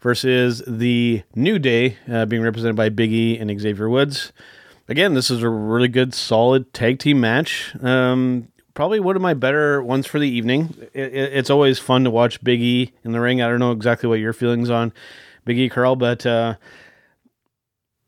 [0.00, 4.32] versus the New Day, uh, being represented by Big E and Xavier Woods.
[4.88, 7.76] Again, this is a really good, solid tag team match.
[7.80, 10.74] Um, probably one of my better ones for the evening.
[10.92, 13.40] It, it- it's always fun to watch Big E in the ring.
[13.40, 14.92] I don't know exactly what your feelings on
[15.44, 16.56] Big E, Carl, but uh,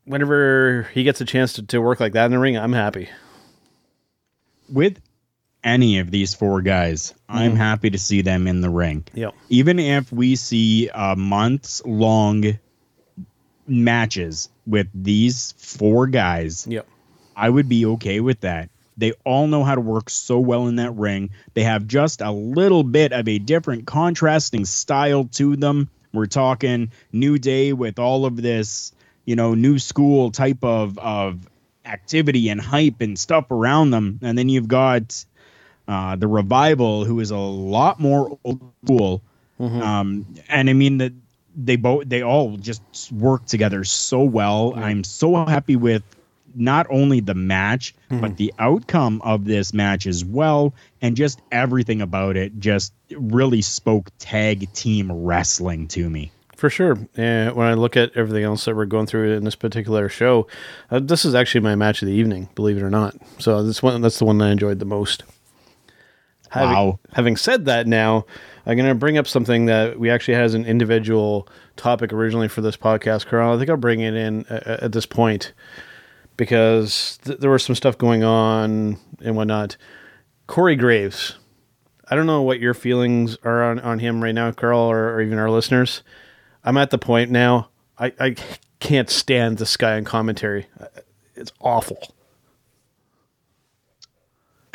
[0.03, 3.07] whenever he gets a chance to, to work like that in the ring, I'm happy.
[4.67, 4.99] With
[5.65, 7.57] any of these four guys, I'm mm.
[7.57, 9.03] happy to see them in the ring.
[9.13, 9.33] Yep.
[9.49, 12.59] even if we see uh, a months long
[13.67, 16.87] matches with these four guys, Yep.
[17.35, 18.69] I would be okay with that.
[18.97, 21.31] They all know how to work so well in that ring.
[21.53, 25.89] They have just a little bit of a different contrasting style to them.
[26.13, 28.93] We're talking New Day with all of this,
[29.25, 31.45] you know, new school type of of
[31.85, 34.19] activity and hype and stuff around them.
[34.21, 35.25] And then you've got
[35.87, 39.21] uh, the revival, who is a lot more old school.
[39.59, 41.13] Um, and I mean that
[41.55, 44.73] they both they all just work together so well.
[44.75, 46.03] I'm so happy with
[46.55, 52.01] not only the match but the outcome of this match as well, and just everything
[52.01, 56.31] about it just really spoke tag team wrestling to me.
[56.55, 56.97] For sure.
[57.15, 60.47] And when I look at everything else that we're going through in this particular show,
[60.89, 63.15] uh, this is actually my match of the evening, believe it or not.
[63.39, 65.23] So this one, that's the one that I enjoyed the most.
[66.55, 66.99] Having, Wow.
[67.13, 68.25] Having said that, now
[68.65, 72.47] I'm going to bring up something that we actually had as an individual topic originally
[72.47, 73.53] for this podcast, Carl.
[73.53, 75.53] I think I'll bring it in uh, at this point
[76.37, 79.77] because th- there was some stuff going on and whatnot.
[80.47, 81.35] Corey Graves.
[82.09, 85.21] I don't know what your feelings are on, on him right now, Carl, or, or
[85.21, 86.03] even our listeners.
[86.63, 87.69] I'm at the point now.
[87.97, 88.35] I, I
[88.79, 90.67] can't stand this guy in commentary.
[90.79, 90.85] Uh,
[91.35, 92.14] It's awful.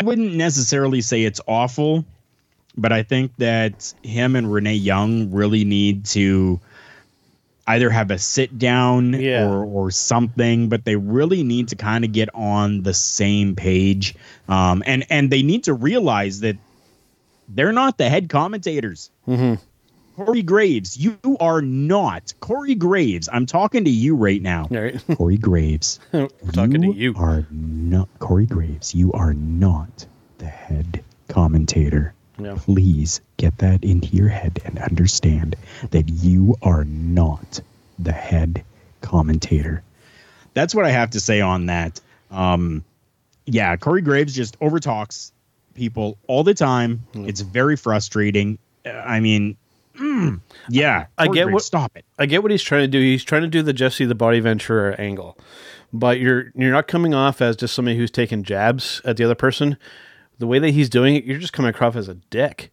[0.00, 2.06] I wouldn't necessarily say it's awful,
[2.74, 6.58] but I think that him and Renee Young really need to
[7.66, 9.46] either have a sit down Yeah.
[9.46, 14.14] or or something, but they really need to kind of get on the same page.
[14.48, 16.56] Um, and and they need to realize that
[17.50, 19.10] they're not the head commentators.
[20.24, 23.28] Corey Graves, you are not Corey Graves.
[23.33, 24.68] I'm talking to you right now.
[24.70, 25.02] All right.
[25.16, 25.98] Corey Graves.
[26.12, 27.14] We're talking to you.
[27.16, 28.94] are not Corey Graves.
[28.94, 30.06] You are not
[30.38, 32.12] the head commentator.
[32.38, 32.54] Yeah.
[32.59, 35.56] Please get that into your head and understand
[35.90, 37.61] that you are not
[37.98, 38.62] the head
[39.00, 39.83] commentator.
[40.52, 42.00] That's what I have to say on that.
[42.30, 42.85] Um,
[43.46, 45.33] yeah, Corey Graves just overtalks
[45.74, 47.06] people all the time.
[47.14, 48.59] It's very frustrating.
[48.85, 49.56] I mean,
[50.00, 52.04] mm, yeah, I get what- Stop it.
[52.18, 53.00] I get what he's trying to do.
[53.00, 55.36] He's trying to do the Jesse the Body Ventura angle,
[55.92, 59.34] but you're you're not coming off as just somebody who's taking jabs at the other
[59.34, 59.76] person.
[60.38, 62.72] The way that he's doing it, you're just coming across as a dick,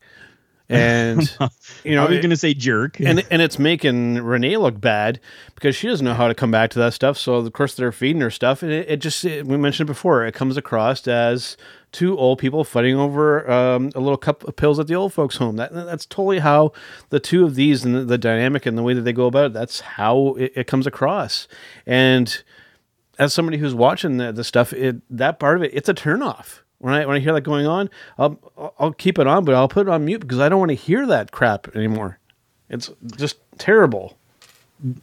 [0.69, 1.21] and
[1.83, 2.99] you know I was going to say jerk.
[2.99, 5.19] and and it's making Renee look bad
[5.55, 7.17] because she doesn't know how to come back to that stuff.
[7.17, 9.91] So of course they're feeding her stuff, and it, it just it, we mentioned it
[9.93, 10.25] before.
[10.25, 11.57] It comes across as
[11.91, 15.37] two old people fighting over um, a little cup of pills at the old folks'
[15.37, 15.55] home.
[15.55, 16.73] That that's totally how
[17.09, 19.47] the two of these and the, the dynamic and the way that they go about
[19.47, 19.53] it.
[19.53, 21.47] That's how it, it comes across.
[21.85, 22.43] And
[23.19, 26.59] as somebody who's watching the, the stuff, it that part of it, it's a turnoff.
[26.79, 29.67] When I when I hear that going on, I'll I'll keep it on, but I'll
[29.67, 32.19] put it on mute because I don't want to hear that crap anymore.
[32.69, 34.17] It's just terrible.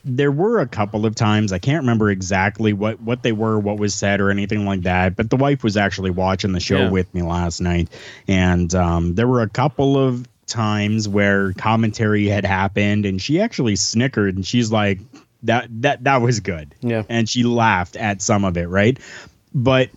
[0.04, 3.78] There were a couple of times I can't remember exactly what what they were, what
[3.78, 5.16] was said, or anything like that.
[5.16, 6.90] But the wife was actually watching the show Yeah.
[6.90, 7.88] with me last night,
[8.28, 13.74] and um, there were a couple of times where commentary had happened, and she actually
[13.76, 15.00] snickered, and she's like,
[15.42, 17.02] "That that that was good," Yeah.
[17.08, 18.98] and she laughed at some of it, right?
[19.52, 19.90] But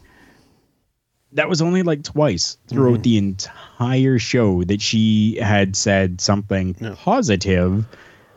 [1.34, 3.02] that was only like twice throughout Mm-hmm.
[3.04, 7.86] the entire show that she had said something positive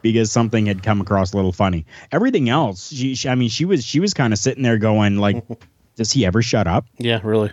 [0.02, 1.84] because something had come across a little funny.
[2.12, 5.16] Everything else, she, she I mean, she was she was kind of sitting there going
[5.18, 5.44] like,
[5.96, 7.52] "Does he ever shut up?" Yeah, really.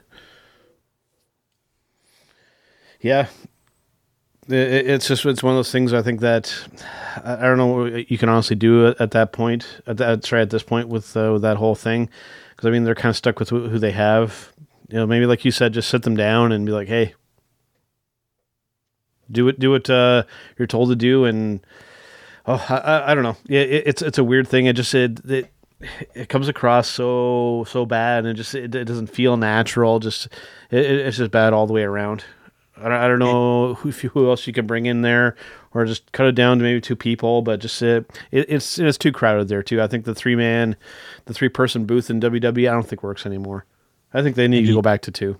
[3.02, 3.28] Yeah.
[4.50, 4.58] I- I-
[4.96, 5.94] It's just it's one of those things.
[5.94, 6.54] I think that
[7.24, 9.82] I don't know what you can honestly do at, at that point.
[9.88, 12.10] At that, sorry, at this point with, uh, with that whole thing,
[12.52, 14.54] because I mean they're kind of stuck with who who they have.
[14.90, 17.14] You know, maybe like you said, just sit them down and be like, "Hey,
[19.30, 20.24] do it, do what uh,
[20.58, 21.60] you're told to do." And
[22.48, 23.38] oh, I, I, don't know.
[23.46, 24.68] Yeah, it, it's it's a weird thing.
[24.68, 25.52] I just it, it
[26.16, 30.00] it comes across so so bad and it just it, it doesn't feel natural.
[30.00, 30.28] Just
[30.72, 32.24] it, it- it's just bad all the way around.
[32.80, 35.36] I don't, I don't know who, who else you can bring in there
[35.74, 39.00] or just cut it down to maybe two people but just it, it it's it's
[39.00, 39.82] too crowded there too.
[39.82, 40.76] I think the three man
[41.26, 43.66] the three person booth in wwe i don't think works anymore.
[44.14, 45.38] I think they need to go back to two.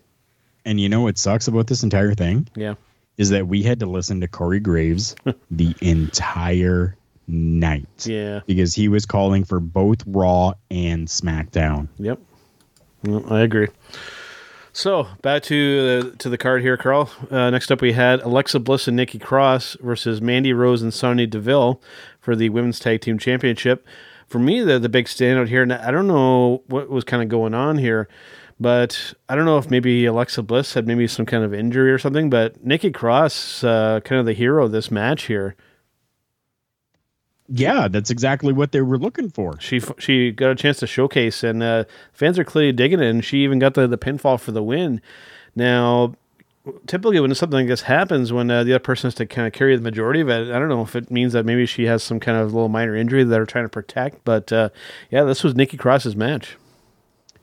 [0.66, 2.48] And you know what sucks about this entire thing?
[2.56, 2.74] Yeah
[3.18, 5.16] is that we had to listen to Corey Graves
[5.52, 6.96] the entire
[7.30, 11.88] night yeah because he was calling for both Raw and SmackDown.
[11.98, 12.20] Yep,
[13.04, 13.68] Well, I agree.
[14.78, 17.10] So back to the to the card here, Carl.
[17.32, 21.26] Uh, next up, we had Alexa Bliss and Nikki Cross versus Mandy Rose and Sonya
[21.26, 21.82] Deville
[22.22, 23.88] for the Women's Tag Team Championship.
[24.28, 27.30] For me, the the big standout here, and I don't know what was kind of
[27.30, 28.08] going on here,
[28.60, 32.00] but I don't know if maybe Alexa Bliss had maybe some kind of injury or
[32.00, 32.30] something.
[32.30, 35.56] But Nikki Cross, uh, kind of the hero of this match here.
[37.50, 39.60] yeah, that's exactly what they were looking for.
[39.60, 43.08] She she got a chance to showcase, and uh, fans are clearly digging it.
[43.08, 45.02] And she even got the the pinfall for the win.
[45.56, 46.16] Now,
[46.88, 49.54] typically when something like this happens, when uh, the other person has to kind of
[49.54, 52.04] carry the majority of it, I don't know if it means that maybe she has
[52.04, 54.26] some kind of little minor injury that they're trying to protect.
[54.26, 54.70] But uh,
[55.10, 56.58] yeah, this was Nikki Cross's match.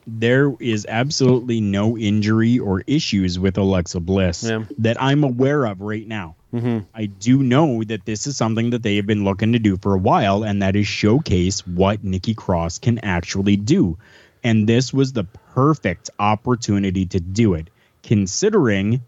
[0.07, 4.65] There is absolutely no injury or issues with Alexa Bliss Yeah.
[4.79, 6.37] that I'm aware of right now.
[6.53, 6.81] Mm-hmm.
[6.95, 9.95] I do know that this is something that they have been looking to do for
[9.95, 13.99] a while, and that is showcase what Nikki Cross can actually do.
[14.45, 17.71] And this was the perfect opportunity to do it,
[18.03, 19.01] considering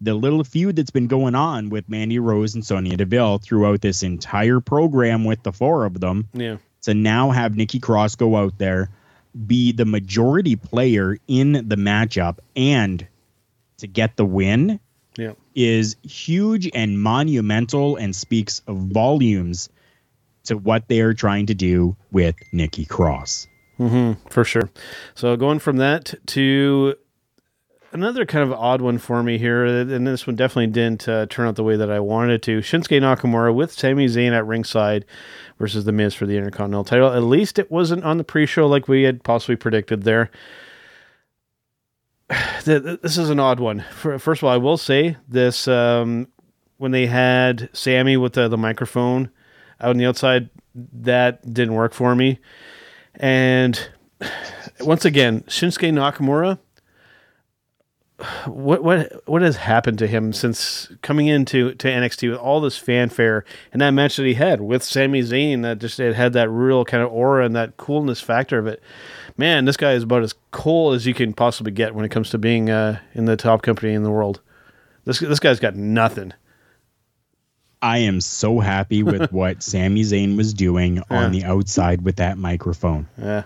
[0.00, 4.02] the little feud that's been going on with Mandy Rose and Sonya Deville throughout this
[4.02, 6.28] entire program with the four of them.
[6.32, 6.56] Yeah.
[6.82, 8.88] To now have Nikki Cross go out there,
[9.46, 13.06] be the majority player in the matchup, and
[13.78, 14.80] to get the win
[15.16, 15.32] Yeah.
[15.54, 19.68] is huge and monumental and speaks volumes
[20.44, 23.46] to what they are trying to do with Nikki Cross.
[23.78, 24.70] Mm-hmm, for sure.
[25.14, 26.94] So going from that to
[27.92, 31.46] another kind of odd one for me here, and this one definitely didn't uh, turn
[31.46, 32.58] out the way that I wanted to.
[32.60, 35.04] Shinsuke Nakamura with Sami Zayn at ringside
[35.58, 37.12] versus The Miz for the Intercontinental title.
[37.12, 40.30] At least it wasn't on the pre-show like we had possibly predicted there.
[42.64, 43.80] Th- th- This is an odd one.
[43.90, 46.28] First of all, I will say this: um,
[46.78, 49.30] when they had Sami with the, the microphone
[49.80, 52.38] out on the outside, that didn't work for me.
[53.16, 53.90] And
[54.80, 56.58] once again, Shinsuke Nakamura.
[58.46, 62.76] What what what has happened to him since coming into to NXT with all this
[62.76, 66.50] fanfare and that match that he had with Sami Zayn that just it had that
[66.50, 68.82] real kind of aura and that coolness factor of it.
[69.36, 72.30] Man, this guy is about as cool as you can possibly get when it comes
[72.30, 74.40] to being uh, in the top company in the world.
[75.04, 76.32] This this guy's got nothing.
[77.82, 82.36] I am so happy with what Sami Zayn was doing on the outside with that
[82.36, 83.08] microphone.
[83.16, 83.44] Yeah,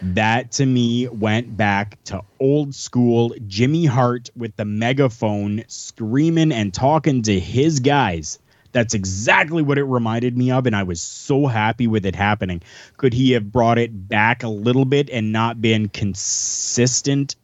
[0.00, 6.72] That to me went back to old school Jimmy Hart with the megaphone screaming and
[6.72, 8.38] talking to his guys.
[8.70, 12.62] That's exactly what it reminded me of, and I was so happy with it happening.
[12.96, 17.34] Could he have brought it back a little bit and not been consistent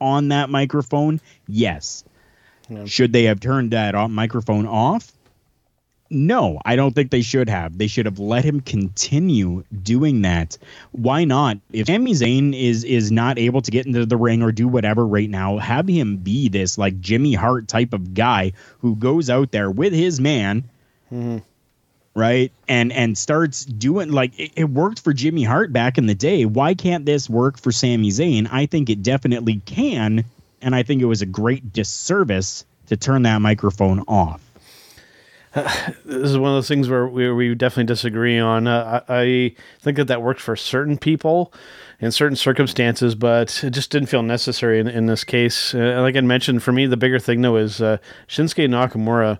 [0.00, 1.20] on that microphone?
[1.46, 2.04] Yes.
[2.84, 5.12] Should they have turned that microphone off?
[6.08, 7.78] No, I don't think they should have.
[7.78, 10.56] They should have let him continue doing that.
[10.92, 11.58] Why not?
[11.72, 15.06] If Sami Zayn is is not able to get into the ring or do whatever
[15.06, 19.50] right now, have him be this like Jimmy Hart type of guy who goes out
[19.50, 20.64] there with his man,
[21.12, 21.38] mm-hmm.
[22.14, 22.52] right?
[22.68, 26.44] And and starts doing like it, it worked for Jimmy Hart back in the day.
[26.44, 28.48] Why can't this work for Sami Zayn?
[28.50, 30.24] I think it definitely can,
[30.62, 34.40] and I think it was a great disservice to turn that microphone off.
[35.56, 38.66] This is one of those things where we, we definitely disagree on.
[38.66, 41.52] Uh, I, I think that that worked for certain people
[41.98, 45.74] in certain circumstances, but it just didn't feel necessary in, in this case.
[45.74, 47.96] Uh, like I mentioned, for me, the bigger thing though is uh,
[48.28, 49.38] Shinsuke Nakamura.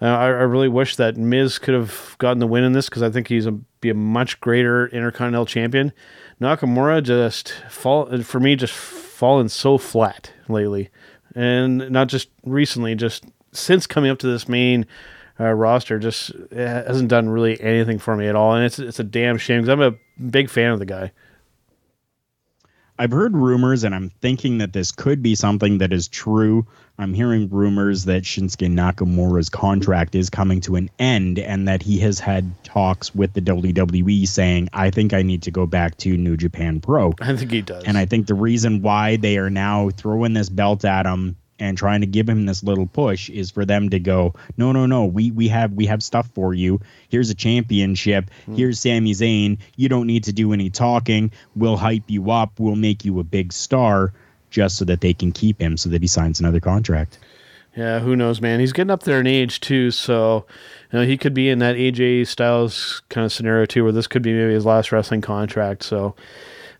[0.00, 3.02] Uh, I, I really wish that Miz could have gotten the win in this because
[3.02, 5.92] I think he's a be a much greater Intercontinental Champion.
[6.40, 10.88] Nakamura just fall for me just fallen so flat lately,
[11.34, 14.86] and not just recently, just since coming up to this main
[15.40, 19.00] uh, roster, just uh, hasn't done really anything for me at all, and it's it's
[19.00, 19.94] a damn shame because I'm a
[20.30, 21.12] big fan of the guy.
[22.98, 26.66] I've heard rumors, and I'm thinking that this could be something that is true.
[26.98, 31.98] I'm hearing rumors that Shinsuke Nakamura's contract is coming to an end and that he
[32.00, 36.14] has had talks with the WWE saying, I think I need to go back to
[36.14, 37.14] New Japan Pro.
[37.22, 37.84] I think he does.
[37.84, 41.76] And I think the reason why they are now throwing this belt at him and
[41.76, 45.04] trying to give him this little push is for them to go, no, no, no,
[45.04, 46.80] we we have we have stuff for you.
[47.08, 48.30] Here's a championship.
[48.46, 48.56] Hmm.
[48.56, 49.58] Here's Sami Zayn.
[49.76, 51.30] You don't need to do any talking.
[51.54, 52.58] We'll hype you up.
[52.58, 54.12] We'll make you a big star,
[54.48, 57.18] just so that they can keep him, so that he signs another contract.
[57.76, 58.58] Yeah, who knows, man?
[58.58, 60.44] He's getting up there in age too, so
[60.92, 64.08] you know he could be in that AJ Styles kind of scenario too, where this
[64.08, 65.84] could be maybe his last wrestling contract.
[65.84, 66.16] So,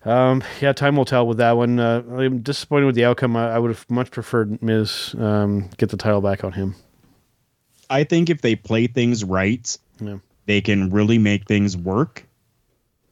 [0.05, 1.79] um, yeah, time will tell with that one.
[1.79, 3.35] Uh, I'm disappointed with the outcome.
[3.35, 6.75] I, I would have much preferred Miz um, get the title back on him.
[7.89, 10.17] I think if they play things right, Yeah.
[10.45, 12.25] they can really make things work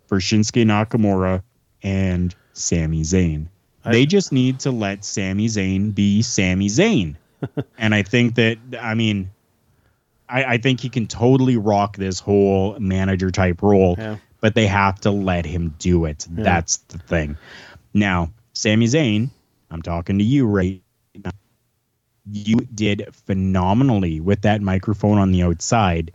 [0.08, 1.44] for Shinsuke Nakamura
[1.84, 3.48] and Sami Zayn.
[3.86, 7.16] they just need to let Sami Zayn be Sami Zayn.
[7.78, 9.30] and I think that, I mean,
[10.28, 14.18] I, I think he can totally rock this whole manager type role, Yeah.
[14.42, 16.26] But they have to let him do it.
[16.30, 17.38] That's the thing.
[17.94, 19.30] Now, Sami Zayn,
[19.72, 20.82] I'm talking to you right
[21.16, 21.32] now.
[22.32, 26.12] You did phenomenally with that microphone on the outside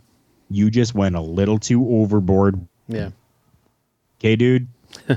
[0.49, 2.67] you just went a little too overboard.
[2.87, 3.09] Yeah.
[4.19, 4.67] Okay, dude.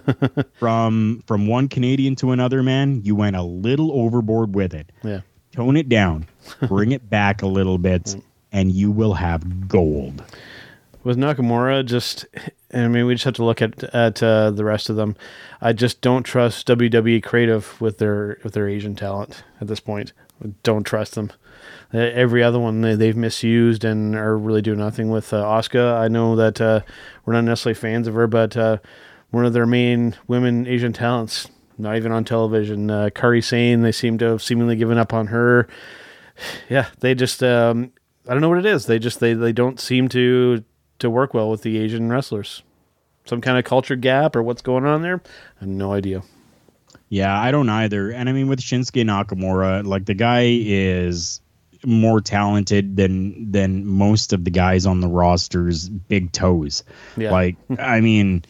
[0.58, 4.90] from from one Canadian to another, man, you went a little overboard with it.
[5.04, 5.20] Yeah.
[5.52, 6.26] Tone it down,
[6.62, 8.22] bring it back a little bit, mm.
[8.52, 10.22] and you will have gold.
[11.08, 12.26] With Nakamura, just
[12.70, 15.16] I mean, we just have to look at at uh, the rest of them.
[15.58, 20.12] I just don't trust WWE creative with their with their Asian talent at this point.
[20.62, 21.32] Don't trust them.
[21.94, 25.32] Every other one they, they've misused and are really doing nothing with.
[25.32, 26.82] Uh, I know that uh,
[27.24, 28.76] we're not necessarily fans of her, but uh,
[29.30, 31.48] one of their main women Asian talents,
[31.78, 32.90] not even on television.
[32.90, 35.68] Uh, Kairi Sane, they seem to have seemingly given up on her.
[36.68, 37.92] Yeah, they just um,
[38.28, 38.84] I don't know what it is.
[38.84, 40.62] They just they, they don't seem to
[40.98, 42.62] to work well with the Asian wrestlers.
[43.24, 45.20] Some kind of culture gap or what's going on there?
[45.56, 46.22] I have no idea.
[47.10, 48.10] Yeah, I don't either.
[48.10, 51.40] And I mean, with Shinsuke Nakamura, like the guy is
[51.84, 56.84] more talented than than most of the guys on the roster's big toes.
[57.16, 57.30] Yeah.
[57.30, 58.44] Like, I mean,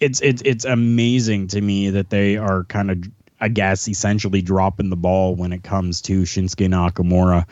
[0.00, 2.98] it's it's it's amazing to me that they are kind of,
[3.40, 7.46] I guess, essentially dropping the ball when it comes to Shinsuke Nakamura.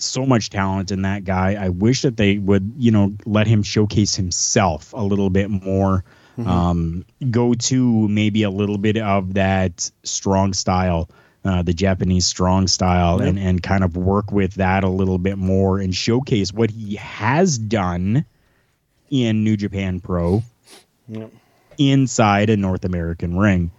[0.00, 1.54] So much talent in that guy.
[1.54, 6.04] I wish that they would, you know, let him showcase himself a little bit more.
[6.46, 11.08] Um, go to maybe a little bit of that strong style,
[11.44, 15.36] uh, the Japanese strong style, and and kind of work with that a little bit
[15.36, 18.24] more and showcase what he has done
[19.10, 20.44] in New Japan Pro
[21.08, 21.32] Yep.
[21.76, 23.72] inside a North American ring.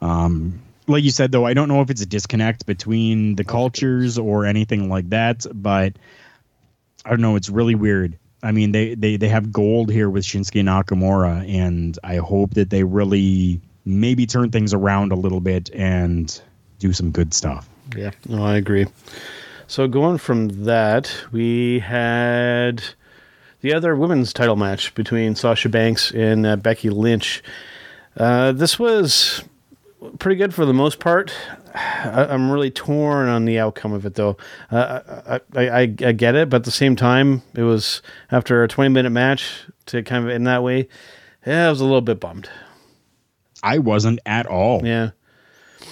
[0.00, 4.18] Um, like you said, though, I don't know if it's a disconnect between the cultures
[4.18, 5.94] or anything like that, but
[7.04, 7.36] I don't know.
[7.36, 8.18] It's really weird.
[8.42, 12.70] I mean, they, they, they have gold here with Shinsuke Nakamura, and I hope that
[12.70, 16.40] they really maybe turn things around a little bit and
[16.78, 17.68] do some good stuff.
[17.96, 18.86] Yeah, no, I agree.
[19.68, 22.82] So going from that, we had
[23.60, 27.42] the other women's title match between Sasha Banks and uh, Becky Lynch.
[28.16, 29.42] Uh, this was
[30.18, 31.32] pretty good for the most part.
[31.74, 34.36] I, I'm really torn on the outcome of it, though.
[34.70, 38.62] Uh, I, I, I, I get it, but at the same time, it was after
[38.62, 40.88] a 20 minute match to kind of end that way.
[41.46, 42.48] Yeah, I was a little bit bummed.
[43.62, 44.84] I wasn't at all.
[44.84, 45.10] Yeah.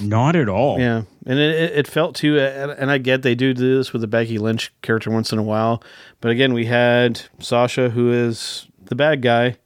[0.01, 0.81] Not at all.
[0.81, 4.01] Yeah, and it, it- felt too, and and I get they do do this with
[4.03, 5.85] the Becky Lynch character once in a while,
[6.21, 9.57] but again, we had Sasha who is the bad guy,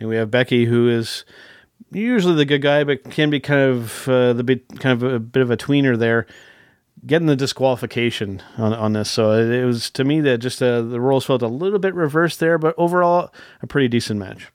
[0.00, 1.24] and we have Becky who is
[1.90, 5.18] usually the good guy, but can be kind of uh, the bit kind of a
[5.18, 6.26] bit of a tweener there,
[7.06, 9.10] getting the disqualification on on this.
[9.10, 11.94] So it, it was to me that just uh, the roles felt a little bit
[11.94, 13.32] reversed there, but overall
[13.62, 14.50] a pretty decent match.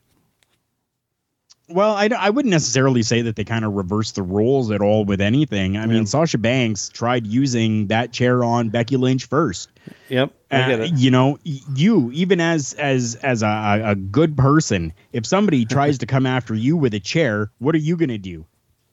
[1.72, 5.04] Well, I, I wouldn't necessarily say that they kind of reversed the roles at all
[5.04, 5.76] with anything.
[5.76, 5.86] I Yeah.
[5.86, 9.68] mean, Sasha Banks tried using that chair on Becky Lynch first.
[10.08, 10.92] Yep, I get Uh, it.
[10.94, 16.06] You know, you even as as as a, a- good person, if somebody tries to
[16.06, 18.44] come after you with a chair, what are you gonna do?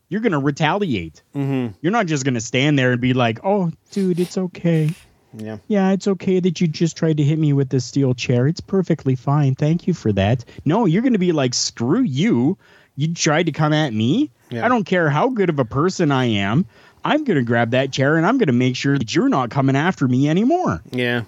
[0.08, 1.22] You're gonna retaliate.
[1.36, 1.74] Mm-hmm.
[1.82, 4.90] You're not just gonna stand there and be like, "Oh, dude, it's okay.
[5.38, 5.58] Yeah.
[5.68, 8.48] Yeah, it's okay that you just tried to hit me with this steel chair.
[8.48, 9.56] It's perfectly fine.
[9.56, 12.58] Thank you for that." No, you're gonna be like, "Screw you!
[12.96, 14.32] You tried to come at me.
[14.50, 14.66] Yeah.
[14.66, 16.66] I don't care how good of a person I am."
[17.06, 19.50] I'm going to grab that chair and I'm going to make sure that you're not
[19.50, 21.22] coming after me anymore Yeah.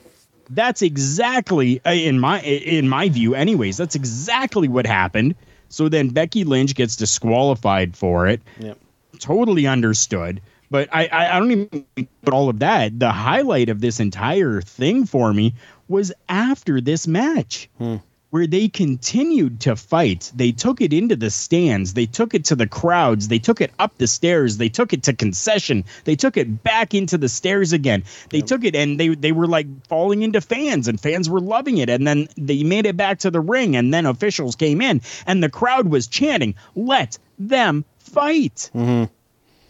[0.50, 5.34] that's exactly uh, in my in my view anyways that's exactly what happened
[5.70, 8.78] so then becky lynch gets disqualified for it Yep.
[9.20, 10.42] totally understood
[10.72, 13.00] but i i, I don't even put all of that.
[13.00, 15.54] The highlight of this entire thing for me
[15.88, 17.98] was after this match hmm.
[18.30, 20.32] where they continued to fight.
[20.34, 23.72] They took it into the stands, they took it to the crowds, they took it
[23.78, 27.74] up the stairs, they took it to concession, they took it back into the stairs
[27.74, 28.04] again.
[28.30, 31.78] They took it and they they were like falling into fans and fans were loving
[31.78, 31.90] it.
[31.90, 35.44] And then they made it back to the ring and then officials came in and
[35.44, 39.12] the crowd was chanting, "Let them fight." Mm-hmm.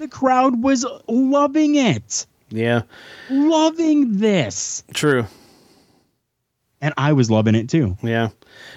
[0.02, 2.26] The crowd was loving it.
[2.50, 2.82] Yeah.
[3.30, 4.84] Loving this.
[4.96, 5.28] True.
[6.82, 7.96] And I was loving it too.
[8.02, 8.30] Yeah,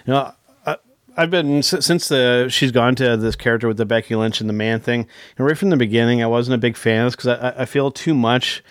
[0.05, 0.35] you know,
[0.67, 0.77] I,
[1.17, 4.55] I've been since the she's gone to this character with the Becky Lynch and the
[4.55, 5.07] man thing.
[5.39, 7.65] And right from the beginning, I wasn't a big fan of this because I, I
[7.65, 8.63] feel too much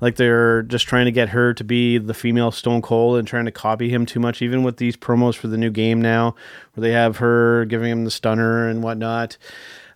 [0.00, 3.44] like they're just trying to get her to be the female Stone Cold and trying
[3.44, 4.42] to copy him too much.
[4.42, 6.34] Even with these promos for the new game now,
[6.74, 9.36] where they have her giving him the stunner and whatnot.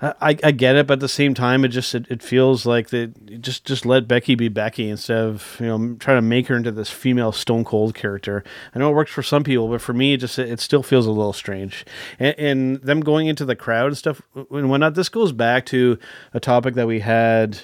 [0.00, 2.90] I, I get it, but at the same time, it just it, it feels like
[2.90, 3.08] they
[3.40, 6.72] just just let Becky be Becky instead of you know trying to make her into
[6.72, 8.44] this female Stone Cold character.
[8.74, 11.06] I know it works for some people, but for me, it just it still feels
[11.06, 11.84] a little strange.
[12.18, 14.94] And, and them going into the crowd and stuff and whatnot.
[14.94, 15.98] This goes back to
[16.32, 17.60] a topic that we had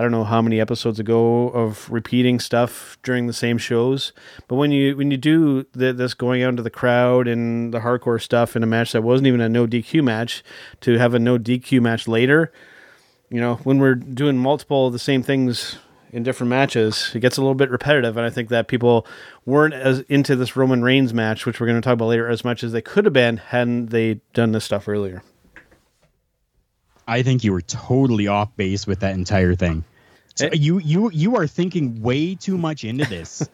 [0.00, 4.14] I don't know how many episodes ago of repeating stuff during the same shows.
[4.48, 7.80] But when you when you do the, this going out into the crowd and the
[7.80, 10.42] hardcore stuff in a match that wasn't even a no DQ match,
[10.80, 12.50] to have a no DQ match later,
[13.28, 15.76] you know, when we're doing multiple of the same things
[16.12, 18.16] in different matches, it gets a little bit repetitive.
[18.16, 19.06] And I think that people
[19.44, 22.42] weren't as into this Roman Reigns match, which we're going to talk about later, as
[22.42, 25.22] much as they could have been hadn't they done this stuff earlier.
[27.06, 29.84] I think you were totally off base with that entire thing.
[30.40, 30.50] So Eh.
[30.54, 33.48] you you you are thinking way too much into this.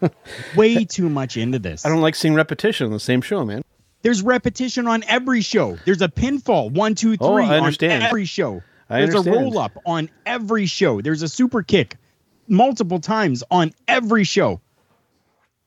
[0.57, 1.85] way too much into this.
[1.85, 3.63] I don't like seeing repetition on the same show, man.
[4.03, 5.79] There's repetition on every show.
[5.85, 8.03] There's a pinfall, one, two, three Oh, I understand.
[8.03, 8.63] on every show.
[8.89, 9.37] I There's understand.
[9.37, 11.01] a roll up on every show.
[11.01, 11.97] There's a super kick
[12.47, 14.61] multiple times on every show.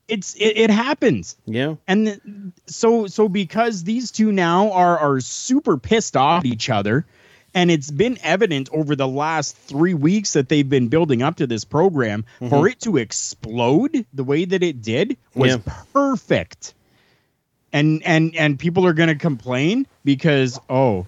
[0.08, 1.36] It's it, it happens.
[1.44, 1.74] Yeah.
[1.86, 7.04] And so so because these two now are are super pissed off at each other
[7.54, 11.46] and it's been evident over the last 3 weeks that they've been building up to
[11.46, 12.48] this program mm-hmm.
[12.48, 15.72] for it to explode the way that it did was Yeah.
[15.92, 16.74] perfect.
[17.72, 21.06] And and and people are going to complain because oh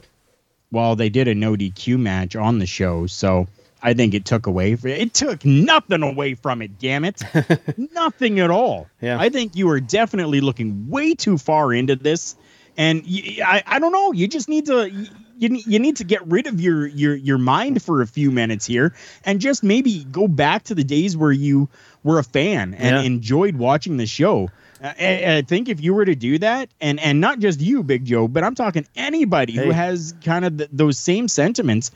[0.70, 3.49] well they did a no DQ match on the show so
[3.82, 7.20] I think it took away from it took nothing away from it damn it
[7.93, 9.18] nothing at all Yeah.
[9.20, 12.36] I think you are definitely looking way too far into this,
[12.76, 14.12] and y- I, I don't know.
[14.12, 15.09] You just need to
[15.43, 18.30] you need, you need to get rid of your your your mind for a few
[18.30, 21.68] minutes here, and just maybe go back to the days where you
[22.05, 23.03] were a fan and Yeah.
[23.03, 24.51] enjoyed watching the show.
[24.80, 28.05] I, I think if you were to do that, and and not just you, Big
[28.05, 31.90] Joe, but I'm talking anybody who has kind of th- those same sentiments,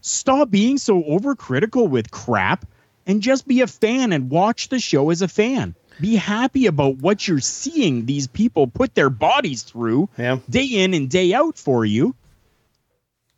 [0.00, 2.64] stop being so overcritical with crap
[3.06, 5.74] and just be a fan and watch the show as a fan.
[6.00, 10.38] Be happy about what you're seeing these people put their bodies through Yeah.
[10.48, 12.14] day in and day out for you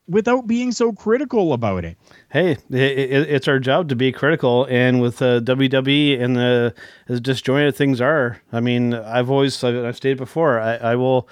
[0.09, 1.97] without being so critical about it.
[2.31, 6.75] Hey, it's our job to be critical, and with uh, WWE and the
[7.09, 11.29] as disjointed things are, I mean, I've always I've, I've stated before, I, I will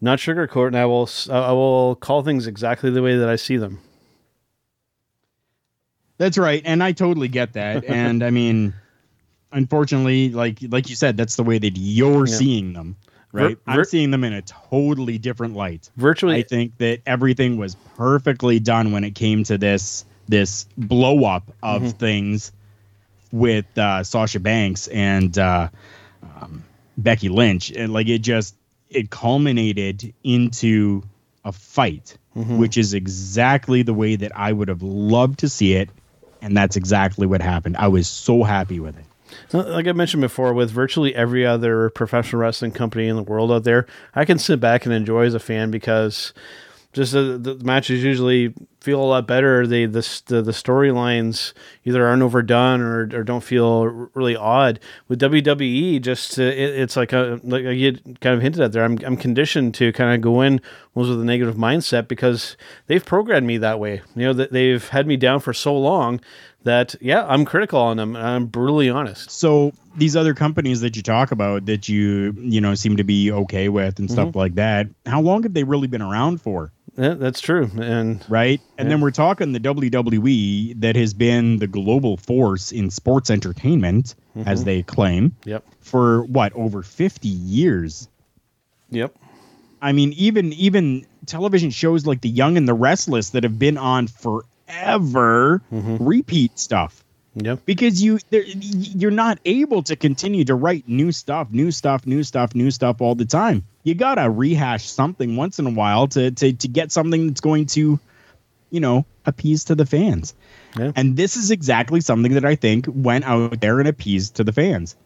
[0.00, 3.56] not sugarcoat, and I will I will call things exactly the way that I see
[3.56, 3.78] them.
[6.18, 7.84] That's right, and I totally get that.
[7.88, 8.74] and I mean,
[9.50, 12.36] unfortunately, like like you said, that's the way that you're Yeah.
[12.36, 12.96] seeing them.
[13.32, 15.90] Right, Ver- I'm seeing them in a totally different light.
[15.96, 21.24] Virtually, I think that everything was perfectly done when it came to this this blow
[21.24, 22.52] up of things
[23.32, 25.68] with uh, Sasha Banks and uh,
[26.22, 26.64] um,
[26.98, 28.54] Becky Lynch, and like it just
[28.90, 31.02] it culminated into
[31.44, 35.88] a fight, which is exactly the way that I would have loved to see it,
[36.42, 37.76] and that's exactly what happened.
[37.78, 39.04] I was so happy with it.
[39.52, 43.64] Like I mentioned before, with virtually every other professional wrestling company in the world out
[43.64, 46.32] there, I can sit back and enjoy as a fan because
[46.92, 49.66] just the, the matches usually feel a lot better.
[49.66, 51.52] They the the, the storylines
[51.84, 54.80] either aren't overdone or, or don't feel really odd.
[55.08, 58.84] With WWE, just uh, it, it's like a, like you kind of hinted at there.
[58.84, 60.60] I'm I'm conditioned to kind of go in
[60.94, 62.56] almost with a negative mindset because
[62.86, 64.02] they've programmed me that way.
[64.14, 66.20] You know that they've had me down for so long
[66.64, 68.16] that yeah, I'm critical on them.
[68.16, 69.30] And I'm brutally honest.
[69.30, 73.30] So these other companies that you talk about that you you know seem to be
[73.30, 76.72] okay with and stuff like that, how long have they really been around for?
[76.96, 77.70] Yeah, that's true.
[77.80, 78.60] And right?
[78.76, 84.14] And then we're talking the WWE that has been the global force in sports entertainment,
[84.36, 84.64] as mm-hmm.
[84.64, 88.08] they claim, yep, for what over fifty years.
[88.90, 89.14] yep,
[89.80, 93.78] I mean, even even television shows like The Young and the Restless that have been
[93.78, 95.96] on forever mm-hmm.
[96.04, 97.02] repeat stuff
[97.34, 97.60] yep.
[97.64, 102.54] because you you're not able to continue to write new stuff, new stuff, new stuff,
[102.54, 103.64] new stuff all the time.
[103.84, 107.66] You gotta rehash something once in a while to to to get something that's going
[107.66, 107.98] to,
[108.70, 110.34] you know, appease to the fans.
[110.78, 110.92] Yeah.
[110.96, 114.52] And this is exactly something that I think went out there and appeased to the
[114.52, 114.96] fans.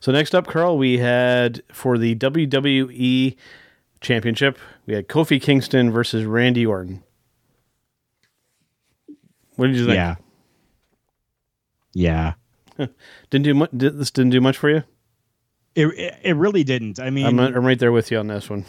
[0.00, 3.36] So next up, Carl, we had for the WWE
[4.00, 7.02] Championship, we had Kofi Kingston versus Randy Orton.
[9.56, 9.96] What did you think?
[9.96, 10.16] Yeah.
[11.98, 12.34] Yeah.
[13.30, 13.70] Didn't do much.
[13.76, 14.84] Did, this didn't do much for you.
[15.74, 17.00] It, it, it really didn't.
[17.00, 18.64] I mean, I'm, I'm right there with you on this one.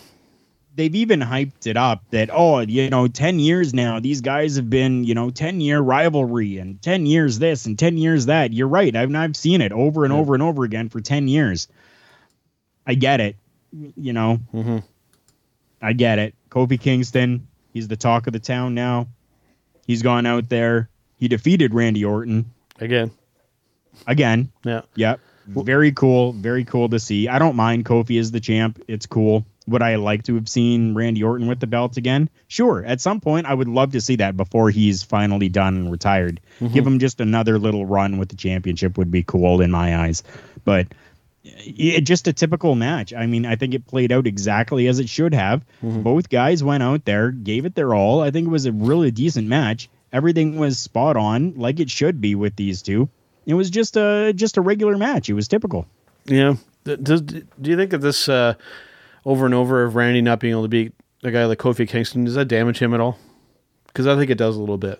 [0.75, 4.69] they've even hyped it up that oh you know 10 years now these guys have
[4.69, 8.67] been you know 10 year rivalry and 10 years this and 10 years that you're
[8.67, 11.67] right i've, I've seen it over and over and over again for 10 years
[12.87, 13.35] i get it
[13.97, 14.83] you know Mhm.
[15.81, 19.07] i get it kofi kingston he's the talk of the town now
[19.87, 22.45] he's gone out there he defeated randy orton
[22.79, 23.11] Again,
[24.07, 25.19] again yeah, Yep.
[25.49, 26.33] Very cool.
[26.33, 27.27] Very cool to see.
[27.27, 28.81] I don't mind Kofi as the champ.
[28.87, 29.45] It's cool.
[29.67, 32.29] Would I like to have seen Randy Orton with the belt again?
[32.47, 32.83] Sure.
[32.83, 36.39] At some point, I would love to see that before he's finally done and retired.
[36.59, 36.73] Mm-hmm.
[36.73, 40.23] Give him just another little run with the championship would be cool in my eyes.
[40.65, 40.87] But
[41.45, 43.13] eh, it, just a typical match.
[43.13, 45.61] I mean, I think it played out exactly as it should have.
[45.83, 46.01] Mm-hmm.
[46.01, 48.21] Both guys went out there, gave it their all.
[48.21, 49.89] I think it was a really decent match.
[50.11, 53.09] Everything was spot on, like it should be with these two.
[53.49, 55.27] It was just a just a regular match.
[55.27, 55.87] It was typical.
[56.25, 56.57] Yeah.
[56.83, 58.53] Does, do you think that this uh,
[59.25, 60.93] over and over of Randy not being able to beat
[61.23, 63.17] a guy like Kofi Kingston does that damage him at all?
[63.87, 64.99] Because I think it does a little bit.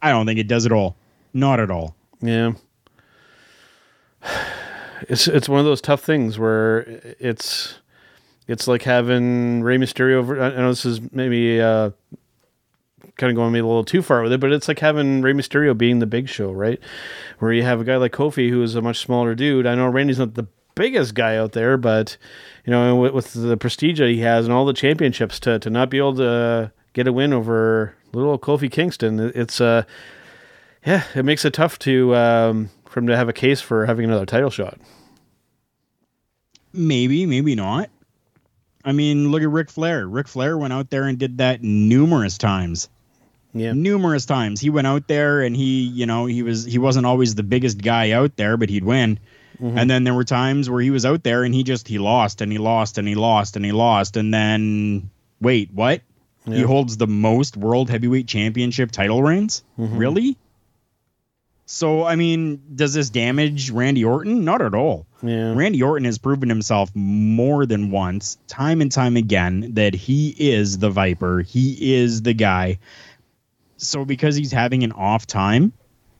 [0.00, 0.96] I don't think it does at all.
[1.34, 1.94] Not at all.
[2.22, 2.52] Yeah.
[5.06, 6.78] It's it's one of those tough things where
[7.20, 7.80] it's
[8.48, 10.14] it's like having Rey Mysterio.
[10.14, 11.90] Over, I know this is maybe uh,
[13.16, 15.32] kind of going maybe a little too far with it, but it's like having Rey
[15.32, 16.80] Mysterio being the big show, right?
[17.38, 19.66] Where you have a guy like Kofi who is a much smaller dude.
[19.66, 22.16] I know Randy's not the biggest guy out there, but
[22.64, 25.70] you know with, with the prestige that he has and all the championships to to
[25.70, 29.84] not be able to get a win over little Kofi Kingston, it's uh
[30.86, 34.04] yeah, it makes it tough to um, for him to have a case for having
[34.04, 34.78] another title shot.
[36.72, 37.88] Maybe, maybe not.
[38.84, 40.06] I mean, look at Ric Flair.
[40.06, 42.88] Ric Flair went out there and did that numerous times.
[43.56, 44.60] Yeah, Numerous times.
[44.60, 47.80] He went out there and he, you know, he was he wasn't always the biggest
[47.80, 49.20] guy out there, but he'd win.
[49.60, 49.78] Mm-hmm.
[49.78, 52.40] And then there were times where he was out there and he just he lost
[52.40, 55.08] and he lost and he lost and he lost and then
[55.40, 56.02] wait, what?
[56.46, 59.62] He holds the most world heavyweight championship title reigns?
[59.78, 59.96] Mm-hmm.
[59.96, 60.36] Really?
[61.66, 64.44] So, I mean, does this damage Randy Orton?
[64.44, 65.06] Not at all.
[65.22, 70.34] yeah, Randy Orton has proven himself more than once, time and time again, that he
[70.38, 71.40] is the Viper.
[71.40, 72.78] He is the guy.
[73.78, 75.72] So because he's having an off time,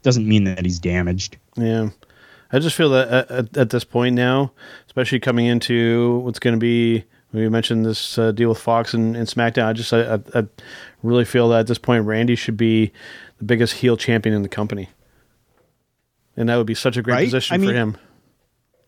[0.02, 1.36] doesn't mean that he's damaged.
[1.56, 1.90] yeah.
[2.52, 4.52] I just feel that at, at, this point now,
[4.86, 9.16] especially coming into what's going to be, we mentioned this uh, deal with Fox and,
[9.16, 9.66] and SmackDown.
[9.66, 10.46] I just I, I, I
[11.02, 12.92] really feel that at this point, Randy should be
[13.38, 14.88] the biggest heel champion in the company,
[16.36, 17.24] and that would be such a great Right?
[17.26, 17.96] position I for mean- him.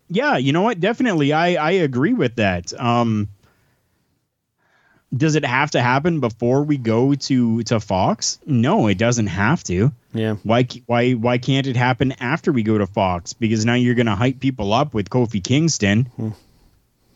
[0.09, 0.79] Yeah, you know what?
[0.79, 2.73] Definitely, I I agree with that.
[2.79, 3.29] Um,
[5.17, 8.39] does it have to happen before we go to to Fox?
[8.47, 9.93] No, it doesn't have to.
[10.13, 13.33] Yeah, Why why why can't it happen after we go to Fox?
[13.33, 16.09] Because now you're going to hype people up with Kofi Kingston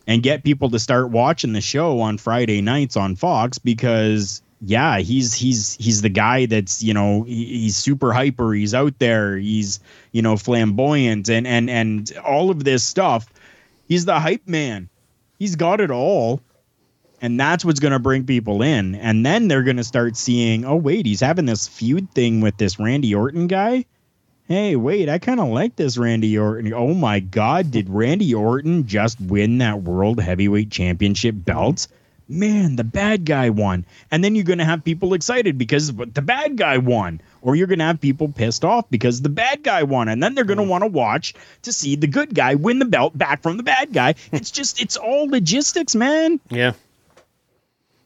[0.07, 4.99] and get people to start watching the show on Friday nights on Fox because yeah,
[4.99, 9.37] he's he's he's the guy that's, you know, he, he's super hyper, he's out there,
[9.37, 9.79] he's,
[10.11, 13.27] you know, flamboyant and and and all of this stuff.
[13.87, 14.87] He's the hype man.
[15.39, 16.41] He's got it all.
[17.23, 18.95] And that's what's going to bring people in.
[18.95, 22.57] And then they're going to start seeing, oh, wait, he's having this feud thing with
[22.57, 23.85] this Randy Orton guy.
[24.47, 26.73] Hey, wait, I kind of like this Randy Orton.
[26.73, 31.87] Oh my God, did Randy Orton just win that World Heavyweight Championship belt?
[32.31, 33.85] Man, the bad guy won.
[34.09, 37.21] And then you're going to have people excited because the bad guy won.
[37.41, 40.07] Or you're going to have people pissed off because the bad guy won.
[40.07, 42.85] And then they're going to want to watch to see the good guy win the
[42.85, 44.15] belt back from the bad guy.
[44.31, 46.39] It's just, it's all logistics, man.
[46.49, 46.73] Yeah.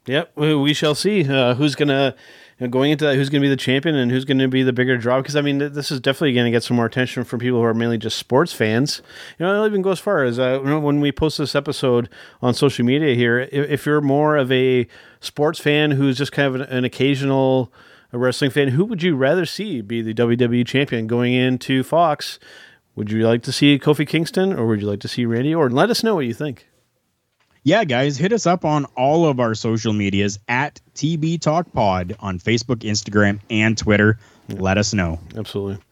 [0.06, 0.32] Yep.
[0.34, 2.14] We, we shall see uh, who's gonna
[2.58, 3.16] you know, going into that.
[3.16, 5.20] Who's gonna be the champion and who's gonna be the bigger draw?
[5.20, 7.64] Because I mean, th- this is definitely gonna get some more attention from people who
[7.64, 9.02] are mainly just sports fans.
[9.38, 11.54] You know, I'll even go as far as uh, you know, when we post this
[11.54, 12.08] episode
[12.40, 13.40] on social media here.
[13.40, 14.86] If, if you're more of a
[15.20, 17.72] sports fan who's just kind of an, an occasional
[18.12, 22.38] wrestling fan, who would you rather see be the WWE champion going into Fox?
[22.94, 25.76] Would you like to see Kofi Kingston or would you like to see Randy Orton?
[25.76, 26.66] Let us know what you think.
[27.66, 32.14] Yeah, guys, hit us up on all of our social medias at TB Talk Pod
[32.20, 34.20] on Facebook, Instagram, and Twitter.
[34.48, 35.18] Let us know.
[35.36, 35.82] Absolutely.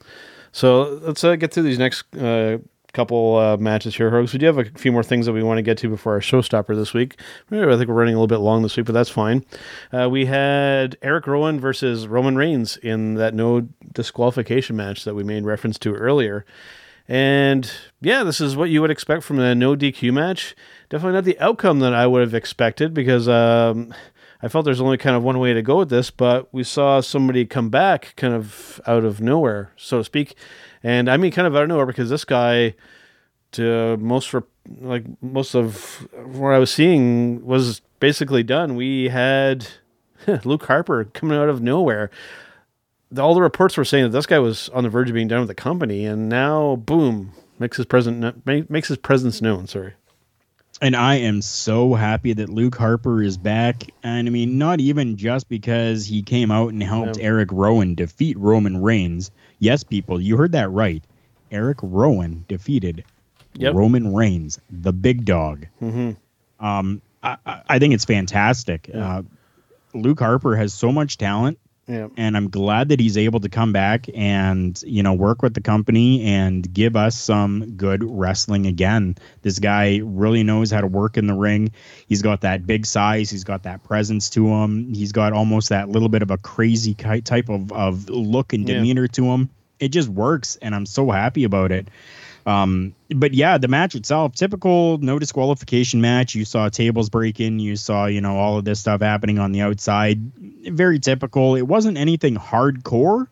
[0.52, 2.58] So let's uh, get through these next uh,
[2.92, 4.32] couple uh, matches here, Hogs.
[4.32, 6.20] We do have a few more things that we want to get to before our
[6.20, 7.18] showstopper this week.
[7.50, 9.44] I think we're running a little bit long this week, but that's fine.
[9.92, 15.24] Uh, we had Eric Rowan versus Roman Reigns in that no disqualification match that we
[15.24, 16.46] made reference to earlier.
[17.06, 20.56] And yeah, this is what you would expect from a no DQ match.
[20.88, 23.92] Definitely not the outcome that I would have expected because um,
[24.42, 27.00] I felt there's only kind of one way to go with this, but we saw
[27.00, 30.34] somebody come back kind of out of nowhere, so to speak.
[30.82, 32.74] And I mean, kind of out of nowhere because this guy,
[33.52, 34.44] to most for
[34.80, 38.74] like most of what I was seeing was basically done.
[38.74, 39.66] We had
[40.44, 42.10] Luke Harper coming out of nowhere.
[43.14, 45.28] The- All the reports were saying that this guy was on the verge of being
[45.28, 49.66] done with the company, and now, boom, makes his present makes his presence known.
[49.66, 49.94] Sorry.
[50.82, 53.84] And I am so happy that Luke Harper is back.
[54.02, 57.24] And I mean, not even just because he came out and helped Yeah.
[57.26, 59.30] Eric Rowan defeat Roman Reigns.
[59.60, 61.02] Yes, people, you heard that right.
[61.52, 63.04] Eric Rowan defeated
[63.54, 63.74] Yep.
[63.74, 65.66] Roman Reigns, the big dog.
[65.80, 66.64] Mm-hmm.
[66.66, 68.90] Um, I, I- I think it's fantastic.
[68.92, 69.22] Uh,
[69.94, 71.56] Luke Harper has so much talent,
[71.86, 72.08] Yeah.
[72.16, 75.60] and I'm glad that he's able to come back and you know work with the
[75.60, 79.16] company and give us some good wrestling again.
[79.42, 81.72] This guy really knows how to work in the ring.
[82.06, 83.28] He's got that big size.
[83.28, 84.94] He's got that presence to him.
[84.94, 88.76] He's got almost that little bit of a crazy type of of look and Yeah.
[88.76, 89.50] demeanor to him.
[89.78, 91.88] It just works, and I'm so happy about it.
[92.46, 96.34] Um, but yeah, the match itself, typical no disqualification match.
[96.34, 99.62] You saw tables breaking, you saw, you know, all of this stuff happening on the
[99.62, 100.20] outside.
[100.66, 101.56] Very typical.
[101.56, 103.28] It wasn't anything hardcore,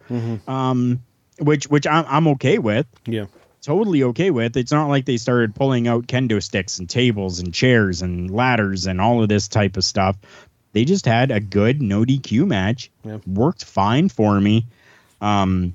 [0.49, 1.03] um,
[1.39, 2.87] which which I'm I'm okay with.
[3.07, 3.27] Yeah.
[3.61, 4.57] Totally okay with.
[4.57, 8.87] It's not like they started pulling out kendo sticks and tables and chairs and ladders
[8.87, 10.17] and all of this type of stuff.
[10.73, 12.91] They just had a good no DQ match.
[13.05, 13.19] Yeah.
[13.27, 14.67] Worked fine for me.
[15.21, 15.75] Um,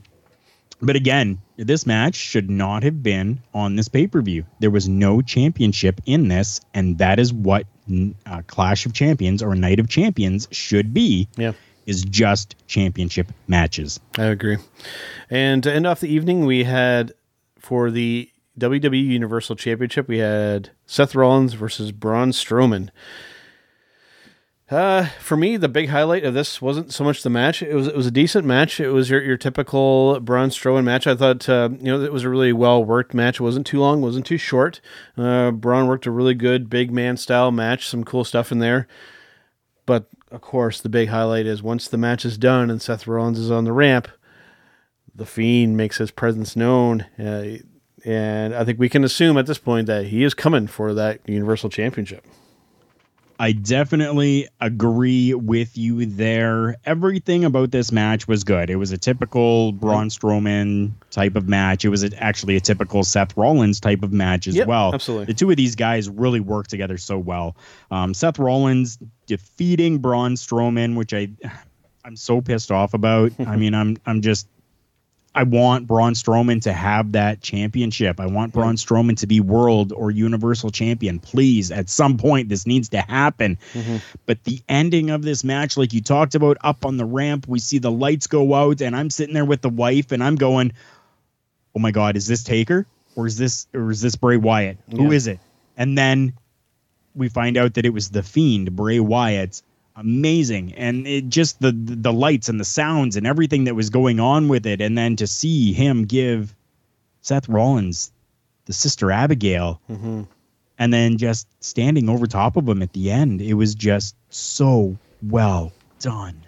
[0.82, 4.46] but again, this match should not have been on this pay per view.
[4.60, 7.66] There was no championship in this, and that is what
[8.26, 11.28] uh, Clash of Champions or Night of Champions should be.
[11.36, 11.54] Yeah.
[11.86, 13.98] Is just championship matches.
[14.18, 14.58] I agree.
[15.30, 17.14] And to end off the evening, we had
[17.60, 18.30] for the
[18.60, 22.90] WWE Universal Championship, we had Seth Rollins versus Braun Strowman.
[24.70, 27.62] Uh, for me, the big highlight of this wasn't so much the match.
[27.62, 28.82] It was it was a decent match.
[28.82, 31.08] It was your, your typical Braun Strowman match.
[31.08, 33.40] I thought uh, you know it was a really well worked match.
[33.40, 34.82] It wasn't too long, wasn't too short.
[35.18, 37.88] Uh, Braun worked a really good big man style match.
[37.88, 38.90] Some cool stuff in there.
[39.86, 43.40] But of course, the big highlight is once the match is done and Seth Rollins
[43.40, 44.10] is on the ramp,
[45.16, 47.06] the Fiend makes his presence known.
[47.18, 47.60] Uh,
[48.04, 51.22] and I think we can assume at this point that he is coming for that
[51.26, 52.26] Universal Championship.
[53.40, 56.78] I definitely agree with you there.
[56.86, 58.70] Everything about this match was good.
[58.70, 61.86] It was a typical Braun Strowman type of match.
[61.86, 64.94] It was actually a typical Seth Rollins type of match as Yep, well.
[64.94, 65.26] absolutely.
[65.28, 67.56] The two of these guys really work together so well.
[67.92, 71.30] Um, Seth Rollins defeating Braun Strowman, which I
[72.04, 73.34] I'm so pissed off about.
[73.46, 74.48] I mean, I'm I'm just
[75.38, 78.20] I want Braun Strowman to have that championship.
[78.20, 81.20] I want Braun Strowman to be world or universal champion.
[81.20, 83.60] Please, at some point, this needs to happen.
[83.74, 83.98] Mm-hmm.
[84.26, 87.60] But the ending of this match, like you talked about, up on the ramp, we
[87.60, 90.74] see the lights go out, and I'm sitting there with the wife, and I'm going,
[91.76, 94.80] "Oh my God, is this Taker or is this or is this Bray Wyatt?
[94.90, 95.12] Who Yeah.
[95.12, 95.40] is it?"
[95.78, 96.34] And then
[97.14, 99.62] we find out that it was the Fiend, Bray Wyatt.
[100.00, 104.20] Amazing, and it just the the lights and the sounds and everything that was going
[104.20, 106.56] on with it, and then to see him give
[107.22, 108.12] Seth Rollins
[108.66, 109.82] the sister Abigail,
[110.78, 114.96] and then just standing over top of him at the end, it was just so
[115.24, 116.44] well done.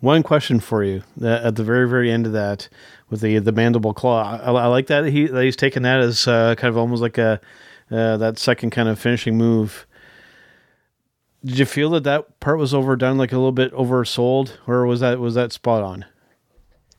[0.00, 2.70] One question for you at the very very end of that
[3.10, 4.40] with the the mandible claw.
[4.42, 7.18] I, I like that he that he's taken that as uh, kind of almost like
[7.18, 7.38] a
[7.90, 9.86] uh, that second kind of finishing move.
[11.44, 15.00] Did you feel that that part was overdone, like a little bit oversold, or was
[15.00, 16.04] that was that spot on?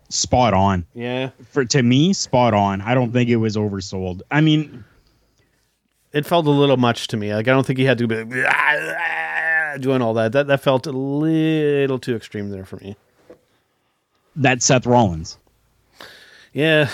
[0.10, 0.86] Spot on.
[0.94, 2.82] Yeah, For to me, spot on.
[2.82, 4.22] I don't think it was oversold.
[4.30, 4.84] I mean,
[6.12, 7.34] it felt a little much to me.
[7.34, 8.16] Like I don't think he had to be
[9.82, 10.34] doing all that.
[10.34, 12.96] That that felt a little too extreme there for me.
[14.36, 15.38] that's Seth Rollins.
[16.52, 16.90] Yeah,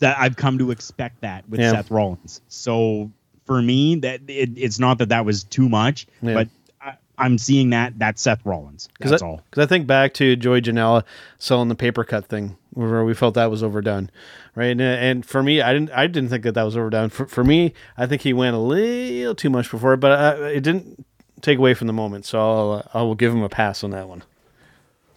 [0.00, 1.70] that I've come to expect that with Yeah.
[1.70, 2.40] Seth Rollins.
[2.48, 3.10] So
[3.44, 6.34] for me, that it, it's not that that was too much, Yeah.
[6.34, 6.48] but
[6.80, 8.88] I, I'm seeing that that's Seth Rollins.
[9.00, 9.40] That's I, all.
[9.50, 11.04] Because I think back to Joey Janela
[11.38, 14.10] selling the paper cut thing, where we felt that was overdone,
[14.54, 14.66] right?
[14.66, 17.10] And, and for me, I didn't, I didn't think that that was overdone.
[17.10, 20.62] For, for me, I think he went a little too much before, but uh, it
[20.62, 21.04] didn't
[21.40, 22.24] take away from the moment.
[22.26, 24.22] So I'll, I will give him a pass on that one.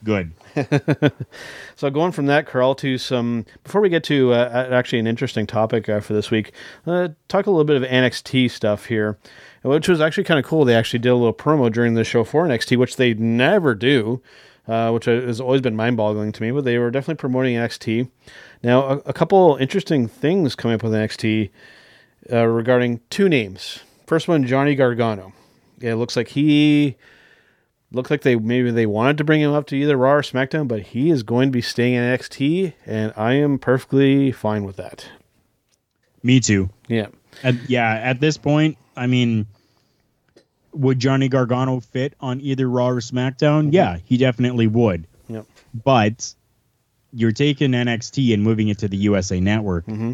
[0.04, 0.34] Good.
[1.78, 5.46] So going from that, Carl, to some before we get to uh, actually an interesting
[5.46, 6.52] topic uh, for this week,
[6.88, 9.20] uh, talk a little bit of NXT stuff here,
[9.62, 10.66] which was actually kind of cool.
[10.66, 14.24] They actually did a little promo during the show for NXT, which they never do,
[14.68, 16.50] uh, which has always been mind-boggling to me.
[16.50, 18.10] But they were definitely promoting NXT.
[18.64, 21.52] Now, a, a couple interesting things coming up with NXT
[22.34, 23.82] uh, regarding two names.
[24.08, 25.32] First one, Johnny Gargano.
[25.80, 26.98] It looks like he
[27.92, 30.68] looked like they maybe they wanted to bring him up to either Raw or SmackDown,
[30.68, 34.76] but he is going to be staying in NXT, and I am perfectly fine with
[34.78, 35.08] that.
[36.24, 36.70] Me too.
[36.88, 37.08] Yeah,
[37.44, 39.46] At, yeah, at this point, I mean,
[40.74, 43.66] would Johnny Gargano fit on either Raw or SmackDown?
[43.66, 43.74] Mm-hmm.
[43.74, 45.08] Yeah, he definitely would.
[45.30, 45.46] Yep.
[45.84, 46.34] But
[47.14, 49.86] you're taking NXT and moving it to the USA Network.
[49.86, 50.14] Mm-hmm.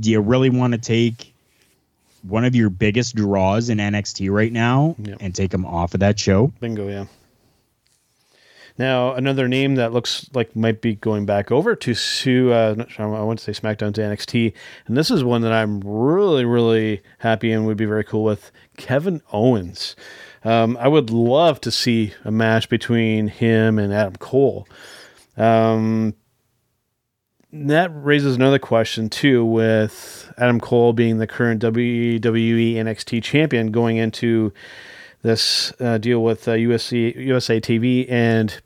[0.00, 1.34] Do you really want to take
[2.22, 5.18] one of your biggest draws in NXT right now Yep.
[5.20, 6.52] and take him off of that show?
[6.60, 6.88] bingo.
[6.88, 7.04] Yeah.
[8.76, 13.06] Now, another name that looks like might be going back over to Sue, uh, I
[13.06, 14.52] want to say SmackDown to NXT,
[14.86, 18.52] and this is one that I'm really, really happy and would be very cool with
[18.76, 19.96] Kevin Owens.
[20.44, 24.68] Um, I would love to see a match between him and Adam Cole.
[25.36, 26.14] Um,
[27.52, 33.96] that raises another question too, with Adam Cole being the current WWE NXT champion going
[33.96, 34.52] into
[35.22, 38.60] this uh, deal with uh, USC, USA TV and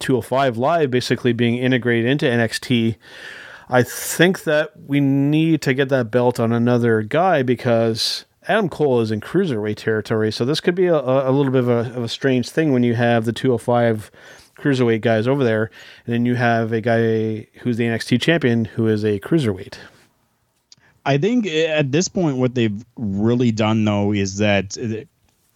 [0.00, 2.96] 205 Live basically being integrated into NXT.
[3.68, 9.00] I think that we need to get that belt on another guy because Adam Cole
[9.00, 10.30] is in cruiserweight territory.
[10.30, 12.82] So this could be a, a little bit of a, of a strange thing when
[12.82, 14.10] you have the 205
[14.64, 15.70] cruiserweight guys over there,
[16.06, 19.76] and then you have a guy who's the NXT champion who is a cruiserweight.
[21.06, 25.04] I think at this point, what they've really done though is that uh,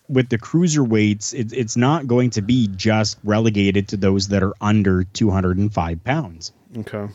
[0.08, 4.54] with the cruiserweights, it, it's not going to be just relegated to those that are
[4.60, 6.52] under 205 pounds.
[6.78, 7.08] Okay.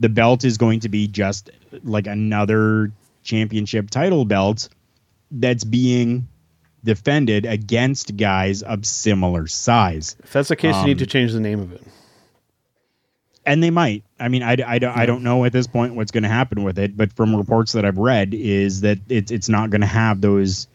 [0.00, 1.50] The belt is going to be just
[1.82, 4.68] like another championship title belt
[5.30, 6.28] that's being
[6.86, 10.16] defended against guys of similar size.
[10.24, 11.82] If that's the case, Um, you need to change the name of it.
[13.44, 14.02] and they might.
[14.18, 16.64] I mean, I, I, don't, I don't know at this point what's going to happen
[16.64, 19.86] with it, but from reports that I've read, is that it's it's not going to
[19.86, 20.66] have those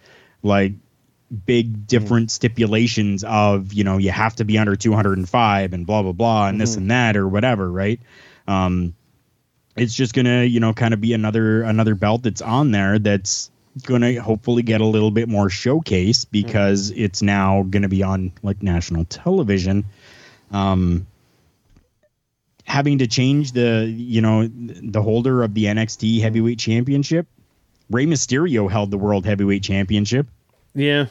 [0.44, 0.74] like
[1.46, 6.12] big different stipulations of you know you have to be under 205 and blah blah
[6.12, 8.00] blah and this and that or whatever, right?
[8.48, 8.94] Um,
[9.76, 13.51] it's just gonna you know kind of be another another belt that's on there that's
[13.84, 18.62] gonna hopefully get a little bit more showcase because it's now gonna be on like
[18.62, 19.86] national television.
[20.52, 21.08] Um,
[22.66, 27.28] having to change the you know the holder of the NXT Heavyweight Championship.
[27.90, 30.28] Rey Mysterio held the World Heavyweight Championship.
[30.74, 31.08] Yeah.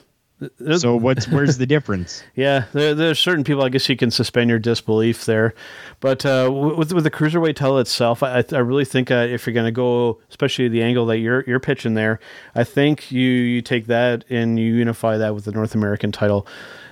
[0.79, 2.23] So what's where's the difference?
[2.35, 3.63] Yeah, there, there's certain people.
[3.63, 5.53] I guess you can suspend your disbelief there,
[6.01, 9.53] but uh, with with the cruiserweight title itself, I, I really think uh, if you're
[9.53, 12.21] going to go, especially the angle that you're you're pitching there,
[12.55, 16.47] I think you you take that and you unify that with the North American title,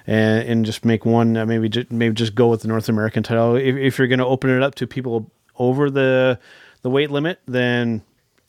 [0.07, 3.23] and and just make one uh, maybe just, maybe just go with the North American
[3.23, 3.57] title.
[3.57, 6.39] If, if you're going to open it up to people over the
[6.83, 8.03] the weight limit, then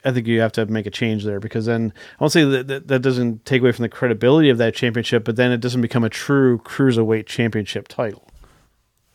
[0.04, 2.68] I think you have to make a change there because then I won't say that,
[2.68, 5.82] that that doesn't take away from the credibility of that championship, but then it doesn't
[5.82, 8.26] become a true cruiserweight championship title.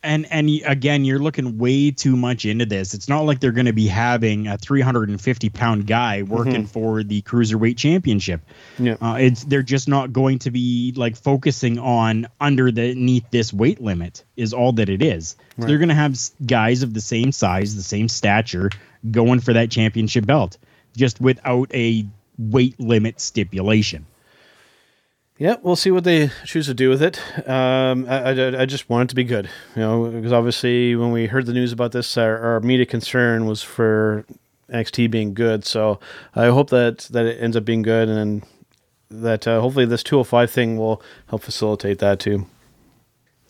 [0.03, 2.93] And and again, you're looking way too much into this.
[2.93, 7.23] It's not like they're going to be having a 350 pound guy working for the
[7.23, 8.43] cruiserweight championship.
[8.79, 8.97] Yeah.
[9.01, 14.23] Uh, it's they're just not going to be like focusing on underneath this weight limit
[14.37, 15.37] is all that it is.
[15.59, 18.69] So they're going to have guys of the same size, the same stature,
[19.11, 20.59] going for that championship belt,
[20.97, 22.07] just without a
[22.39, 24.07] weight limit stipulation.
[25.37, 27.19] Yeah, we'll see what they choose to do with it.
[27.49, 31.11] Um, I, I, I just want it to be good, you know, because obviously when
[31.11, 34.25] we heard the news about this, our, our immediate concern was for
[34.71, 35.65] NXT being good.
[35.65, 35.99] So
[36.37, 38.45] I hope that that it ends up being good, and
[39.11, 42.47] that uh, hopefully this 205 thing will help facilitate that too.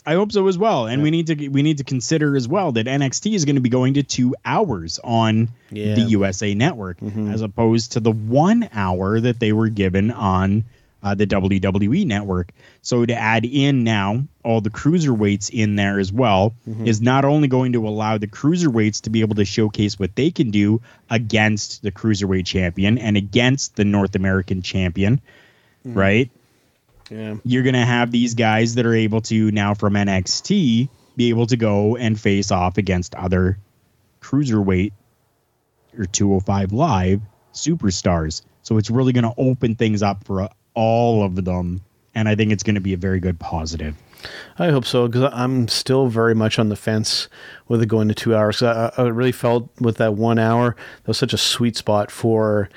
[0.07, 0.86] I hope so as well.
[0.86, 3.62] And we need to we need to consider as well that NXT is going to
[3.62, 5.94] be going to two hours on Yeah.
[5.94, 7.30] the USA Network mm-hmm.
[7.30, 10.64] as opposed to the one hour that they were given on
[11.02, 12.52] uh, the WWE Network.
[12.82, 16.86] So to add in now all the cruiserweights in there as well mm-hmm.
[16.86, 20.30] is not only going to allow the cruiserweights to be able to showcase what they
[20.30, 20.80] can do
[21.11, 25.20] against the cruiserweight champion and against the North American champion,
[25.86, 25.94] mm.
[25.94, 26.30] right?
[27.11, 27.36] Yeah.
[27.44, 31.46] you're going to have these guys that are able to now from NXT be able
[31.46, 33.59] to go and face off against other
[34.20, 34.92] cruiserweight
[35.98, 37.20] or 205 live
[37.52, 38.42] superstars.
[38.62, 41.82] So it's really going to open things up for uh, all of them.
[42.14, 43.96] And I think it's going to be a very good positive.
[44.59, 47.28] I hope so because I'm still very much on the fence
[47.68, 48.62] with it going to two hours.
[48.62, 52.70] I, I really felt with that one hour that was such a sweet spot for
[52.70, 52.76] you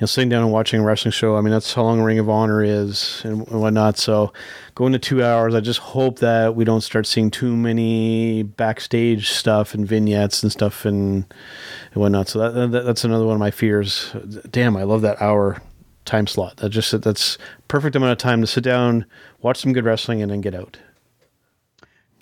[0.00, 1.36] know sitting down and watching a wrestling show.
[1.36, 3.98] I mean that's how long Ring of Honor is and whatnot.
[3.98, 4.32] So
[4.74, 9.30] going to two hours, I just hope that we don't start seeing too many backstage
[9.30, 11.24] stuff and vignettes and stuff and,
[11.92, 12.28] and whatnot.
[12.28, 14.14] So that, that that's another one of my fears.
[14.50, 15.62] Damn, I love that hour
[16.04, 16.58] time slot.
[16.58, 17.38] That just that's
[17.68, 19.06] perfect amount of time to sit down,
[19.42, 20.78] watch some good wrestling, and then get out.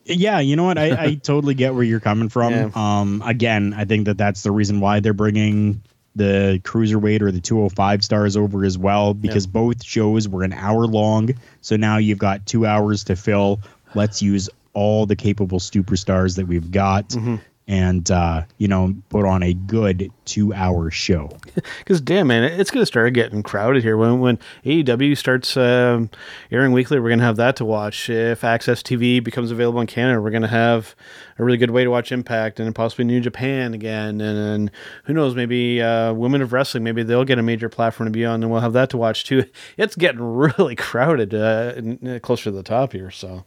[0.07, 0.79] Yeah, you know what?
[0.79, 2.53] I, I totally get where you're coming from.
[2.53, 2.71] Yeah.
[2.75, 5.83] Um, again, I think that that's the reason why they're bringing
[6.17, 10.87] the cruiserweight or the 205 stars over as well because both shows were an hour
[10.87, 11.31] long.
[11.61, 13.61] So now you've got two hours to fill.
[13.95, 17.37] Let's use all the capable superstars that we've got mm-hmm.
[17.67, 21.31] And uh, you know put on a good two hour show.
[21.79, 26.11] Because damn man, it's gonna start getting crowded here when when AEW starts um,
[26.51, 26.99] airing weekly.
[26.99, 28.11] We're gonna have that to watch.
[28.11, 30.95] If AXS TV becomes available in Canada, we're gonna have
[31.39, 34.21] a really good way to watch Impact and possibly New Japan again.
[34.21, 34.71] And, and
[35.05, 38.25] who knows, maybe uh, Women of Wrestling, maybe they'll get a major platform to be
[38.25, 39.45] on, and we'll have that to watch too.
[39.77, 43.45] It's getting really crowded uh, closer to the top here, so.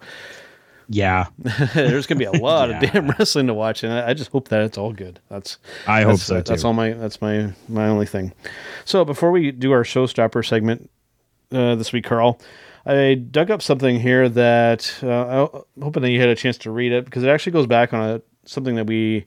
[0.90, 1.28] Yeah,
[1.74, 2.82] there's gonna be a lot yeah.
[2.82, 5.20] of damn wrestling to watch, and I, I, just hope that it's all good.
[5.30, 6.36] That's I that's, hope so.
[6.38, 6.50] Too.
[6.50, 8.34] That's all my that's my my only thing.
[8.86, 10.90] So before we do our showstopper segment
[11.52, 12.40] uh, this week, Carl,
[12.86, 16.72] I dug up something here that uh, I'm hoping that you had a chance to
[16.72, 19.26] read it because it actually goes back on a something that we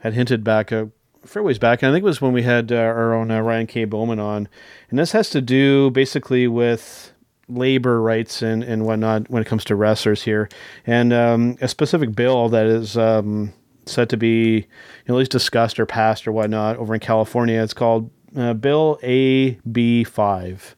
[0.00, 0.90] had hinted back a
[1.24, 3.40] fair ways back, and I think it was when we had uh, our own uh,
[3.40, 3.84] Ryan K.
[3.86, 4.48] Bowman on,
[4.90, 7.11] and this has to do basically with
[7.48, 10.48] labor rights and, and whatnot when it comes to wrestlers here,
[10.86, 13.52] and um, a specific bill that is um,
[13.86, 14.64] set to be you
[15.08, 17.62] know, at least discussed or passed or whatnot over in California.
[17.62, 20.76] It's called uh, Bill AB five,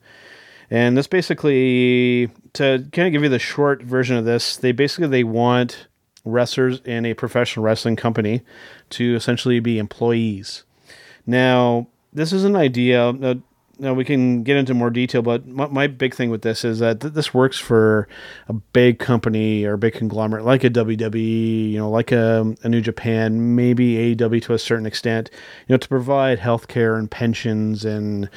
[0.71, 5.09] and this basically to kind of give you the short version of this, they basically
[5.09, 5.89] they want
[6.25, 8.43] wrestlers in a professional wrestling company
[8.91, 10.65] to essentially be employees.
[11.27, 13.09] Now, this is an idea.
[13.09, 13.35] Uh,
[13.79, 16.79] now we can get into more detail, but my, my big thing with this is
[16.79, 18.09] that th- this works for
[18.49, 22.69] a big company or a big conglomerate like a WWE, you know, like a, a
[22.69, 25.31] New Japan, maybe AEW to a certain extent,
[25.67, 28.29] you know, to provide healthcare and pensions and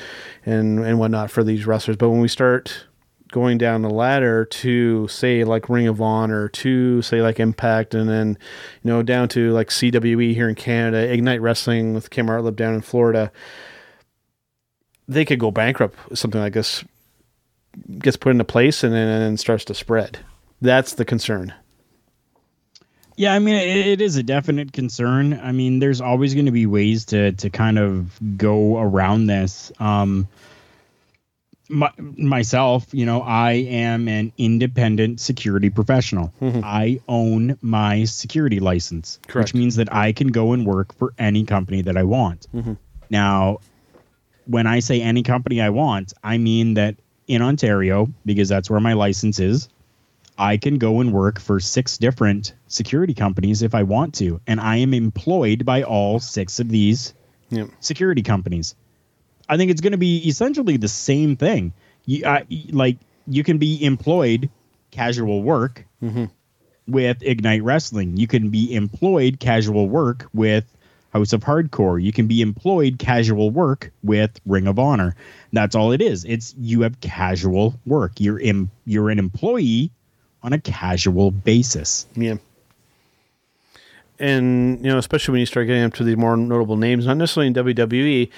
[0.45, 1.97] and and whatnot for these wrestlers.
[1.97, 2.85] But when we start
[3.31, 8.09] going down the ladder to say like Ring of Honor, to say like Impact, and
[8.09, 8.37] then
[8.83, 12.73] you know down to like CWE here in Canada, Ignite Wrestling with Kim Artlip down
[12.73, 13.31] in Florida
[15.07, 16.17] they could go bankrupt.
[16.17, 16.83] Something like this
[17.99, 20.19] gets put into place and then starts to spread.
[20.61, 21.53] That's the concern.
[23.15, 25.33] Yeah, I mean, it, it is a definite concern.
[25.33, 29.71] I mean, there's always going to be ways to to kind of go around this.
[29.79, 30.27] Um,
[31.69, 36.31] my, myself, you know, I am an independent security professional.
[36.41, 36.61] Mm-hmm.
[36.63, 39.49] I own my security license, Correct.
[39.49, 42.47] which means that I can go and work for any company that I want.
[42.53, 42.73] Mm-hmm.
[43.09, 43.59] Now,
[44.47, 46.95] when I say any company I want, I mean that
[47.27, 49.69] in Ontario, because that's where my license is,
[50.37, 54.39] I can go and work for six different security companies if I want to.
[54.47, 57.13] And I am employed by all six of these
[57.49, 57.69] yep.
[57.79, 58.75] security companies.
[59.49, 61.73] I think it's going to be essentially the same thing.
[62.05, 64.49] You, uh, like, you can be employed
[64.91, 66.25] casual work mm-hmm.
[66.87, 68.17] with Ignite Wrestling.
[68.17, 70.65] You can be employed casual work with
[71.11, 72.01] House of Hardcore.
[72.01, 75.15] You can be employed casual work with Ring of Honor.
[75.53, 76.25] That's all it is.
[76.25, 78.13] It's you have casual work.
[78.19, 79.91] You're in, you're an employee
[80.43, 82.05] on a casual basis.
[82.15, 82.35] Yeah.
[84.19, 87.17] And you know, especially when you start getting up to these more notable names, not
[87.17, 88.29] necessarily in WWE,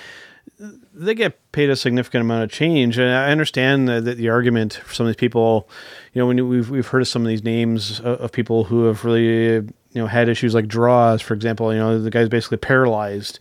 [0.94, 2.98] they get paid a significant amount of change.
[2.98, 5.70] And I understand that the, the argument for some of these people,
[6.14, 8.86] you know, when we've we've heard of some of these names of, of people who
[8.86, 11.74] have really you know had issues like Droz, for example.
[11.74, 13.40] You know, the guy's basically paralyzed.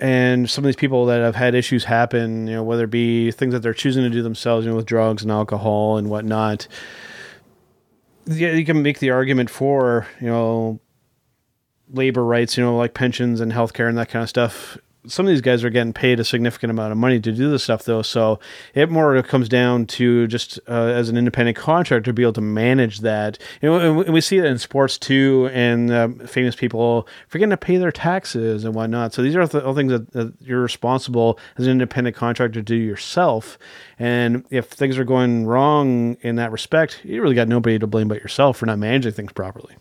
[0.00, 3.32] And some of these people that have had issues happen, you know, whether it be
[3.32, 6.68] things that they're choosing to do themselves, you know, with drugs and alcohol and whatnot,
[8.26, 10.78] yeah, you can make the argument for, you know,
[11.92, 14.78] labor rights, you know, like pensions and healthcare and that kind of stuff
[15.08, 17.64] some of these guys are getting paid a significant amount of money to do this
[17.64, 18.38] stuff though so
[18.74, 22.40] it more comes down to just uh, as an independent contractor to be able to
[22.40, 23.38] manage that.
[23.62, 27.92] And we see that in sports too and uh, famous people forgetting to pay their
[27.92, 29.12] taxes and whatnot.
[29.12, 32.76] So these are all things that, that you're responsible as an independent contractor to do
[32.76, 33.58] yourself.
[33.98, 38.08] And if things are going wrong in that respect you really got nobody to blame
[38.08, 39.76] but yourself for not managing things properly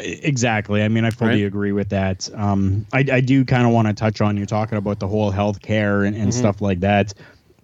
[0.00, 0.82] Exactly.
[0.82, 1.46] I mean, I fully right?
[1.46, 2.28] agree with that.
[2.34, 5.32] Um, I, I do kind of want to touch on you talking about the whole
[5.32, 6.38] healthcare and, and mm-hmm.
[6.38, 7.14] stuff like that.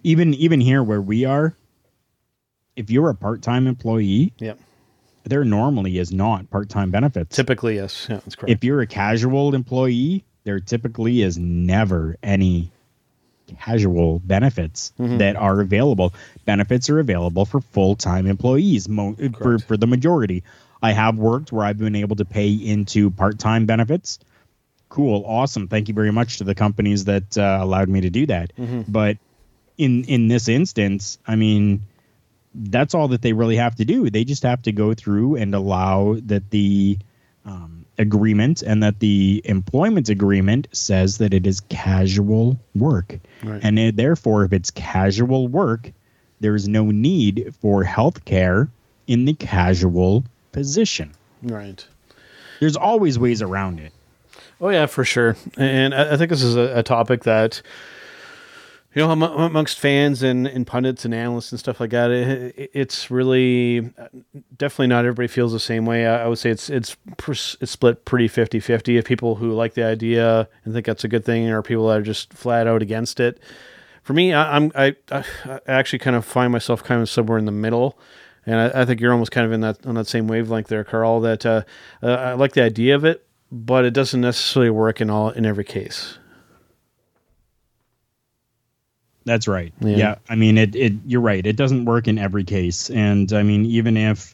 [0.03, 1.55] Even even here where we are,
[2.75, 4.53] if you're a part time employee, yeah,
[5.23, 7.35] there normally is not part time benefits.
[7.35, 8.07] Typically, yes.
[8.09, 8.51] Yeah, that's correct.
[8.51, 12.71] If you're a casual employee, there typically is never any
[13.59, 15.17] casual benefits mm-hmm.
[15.17, 16.13] that are available.
[16.45, 20.43] Benefits are available for full time employees mo- for, for the majority.
[20.81, 24.19] I have worked where I've been able to pay into part time benefits.
[24.89, 25.67] Cool, awesome.
[25.67, 28.53] Thank you very much to the companies that uh, allowed me to do that.
[28.57, 28.83] Mm-hmm.
[28.87, 29.17] But
[29.77, 31.81] in in this instance, I mean,
[32.53, 34.09] that's all that they really have to do.
[34.09, 36.97] They just have to go through and allow that the
[37.45, 43.19] um, agreement and that the employment agreement says that it is casual work.
[43.43, 43.59] Right.
[43.63, 45.91] And it, therefore, if it's casual work,
[46.39, 48.69] there is no need for health care
[49.07, 50.23] in the casual
[50.57, 51.11] position.
[51.43, 51.85] Right.
[52.59, 53.93] there's always ways around it.
[54.59, 55.35] Oh yeah, for sure.
[55.55, 57.61] And I, I think this is a, a topic that
[58.95, 63.11] you know, amongst fans and, and pundits and analysts and stuff like that, it, it's
[63.11, 64.07] really uh,
[64.57, 66.07] definitely not everybody feels the same way.
[66.07, 69.83] I, I would say it's it's it's split pretty 50-50 of people who like the
[69.83, 73.19] idea and think that's a good thing, or people that are just flat out against
[73.19, 73.39] it.
[74.01, 75.23] For me, I, I'm I, I
[75.67, 77.99] actually kind of find myself kind of somewhere in the middle,
[78.47, 80.83] and I, I think you're almost kind of in that on that same wavelength there,
[80.83, 81.19] Carl.
[81.19, 81.61] That uh,
[82.01, 85.45] uh, I like the idea of it, but it doesn't necessarily work in all in
[85.45, 86.17] every case.
[89.25, 89.73] That's right.
[89.81, 89.97] Yeah.
[89.97, 90.15] yeah.
[90.29, 91.45] I mean, it, it, you're right.
[91.45, 92.89] It doesn't work in every case.
[92.89, 94.33] And I mean, even if,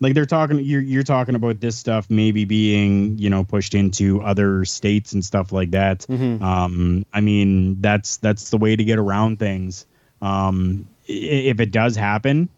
[0.00, 4.20] like they're talking, you're, you're talking about this stuff maybe being, you know, pushed into
[4.22, 6.00] other states and stuff like that.
[6.00, 6.42] Mm-hmm.
[6.42, 9.86] Um, I mean, that's, that's the way to get around things.
[10.20, 12.48] Um, if it does happen,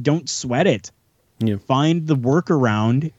[0.00, 0.90] don't sweat it.
[1.38, 1.56] Yeah.
[1.56, 3.12] Find the workaround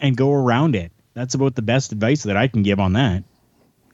[0.00, 0.92] and go around it.
[1.14, 3.24] That's about the best advice that I can give on that.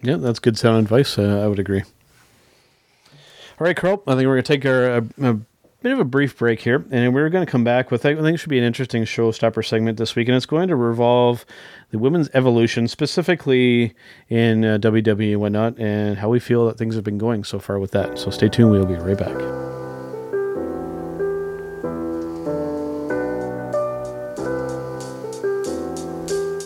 [0.03, 1.19] Yeah, that's good sound advice.
[1.19, 1.83] Uh, I would agree.
[1.83, 4.03] All right, Carl.
[4.07, 5.35] I think we're going to take our, a, a,
[5.81, 8.35] bit of a brief break here, and we're going to come back with I think
[8.35, 11.47] it should be an interesting showstopper segment this week, and it's going to revolve
[11.91, 13.95] the women's evolution, specifically
[14.29, 17.59] in uh, WWE and whatnot, and how we feel that things have been going so
[17.59, 18.19] far with that.
[18.19, 18.73] So stay tuned.
[18.73, 19.84] We'll be right back.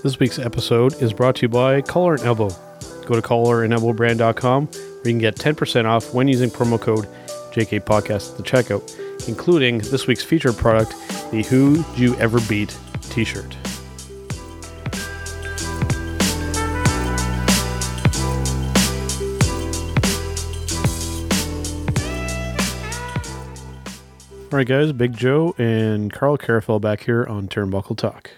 [0.08, 2.48] This week's episode is brought to you by Collar and Elbow.
[3.04, 7.04] Go to collarandelbowbrand.com where you can get 10% off when using promo code
[7.52, 10.92] JK Podcast at the checkout, including this week's featured product,
[11.30, 13.54] the Who You Ever Beat t shirt.
[24.50, 28.30] All right, guys, Big Joe and Carl Carafell back here on Turnbuckle Talk.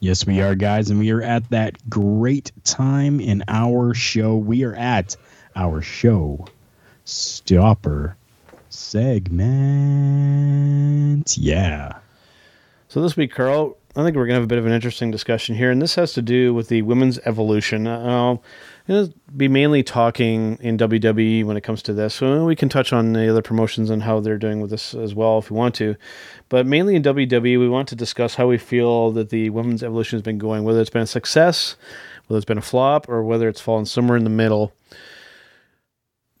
[0.00, 4.36] Yes, we are, guys, and we are at that great time in our show.
[4.36, 5.16] We are at
[5.56, 6.46] our show
[7.04, 8.16] stopper
[8.68, 9.48] segment.
[11.36, 11.98] Yeah.
[12.86, 15.10] So this week, Carl, I think we're going to have a bit of an interesting
[15.10, 17.88] discussion here, and this has to do with the women's evolution.
[17.88, 18.36] Uh,
[18.88, 22.14] I'll be mainly talking in WWE when it comes to this.
[22.14, 25.14] So we can touch on the other promotions and how they're doing with this as
[25.14, 25.96] well if we want to.
[26.48, 30.16] But mainly in WWE, we want to discuss how we feel that the women's evolution
[30.16, 31.76] has been going, whether it's been a success,
[32.26, 34.72] whether it's been a flop, or whether it's fallen somewhere in the middle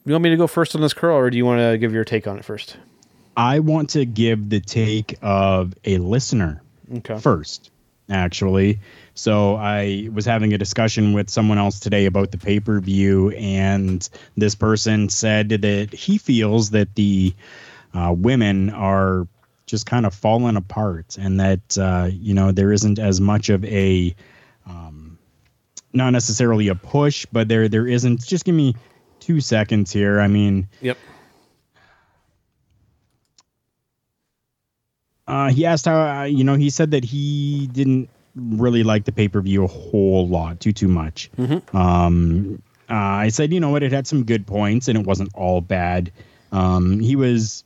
[0.08, 1.92] you want me to go first on this Carl, or do you want to give
[1.92, 2.78] your take on it first?
[3.36, 6.62] I want to give the take of a listener
[6.98, 7.18] okay.
[7.18, 7.70] first,
[8.08, 8.80] actually.
[9.18, 13.30] So I was having a discussion with someone else today about the pay per view,
[13.30, 17.34] and this person said that he feels that the
[17.92, 19.26] uh, women are
[19.66, 23.64] just kind of falling apart, and that uh, you know there isn't as much of
[23.64, 24.14] a
[24.66, 25.18] um,
[25.92, 28.24] not necessarily a push, but there there isn't.
[28.24, 28.76] Just give me
[29.18, 30.20] two seconds here.
[30.20, 30.96] I mean, yep.
[35.26, 39.12] Uh, he asked how uh, you know he said that he didn't really like the
[39.12, 41.30] pay per view a whole lot, too too much.
[41.36, 41.76] Mm-hmm.
[41.76, 45.34] Um, uh, I said you know what, it had some good points and it wasn't
[45.34, 46.12] all bad.
[46.52, 47.64] Um, he was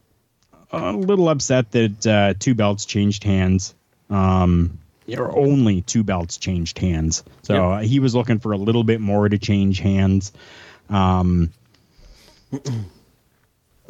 [0.72, 3.74] a little upset that uh, two belts changed hands.
[4.10, 4.78] Um,
[5.18, 7.24] or only two belts changed hands.
[7.42, 7.84] So yep.
[7.84, 10.32] he was looking for a little bit more to change hands.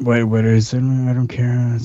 [0.03, 0.83] Um, Wait, what is it?
[0.83, 1.77] I don't care.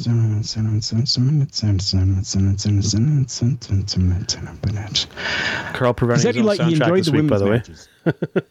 [5.75, 8.43] Carl providing said he, like, he enjoyed the week, the way.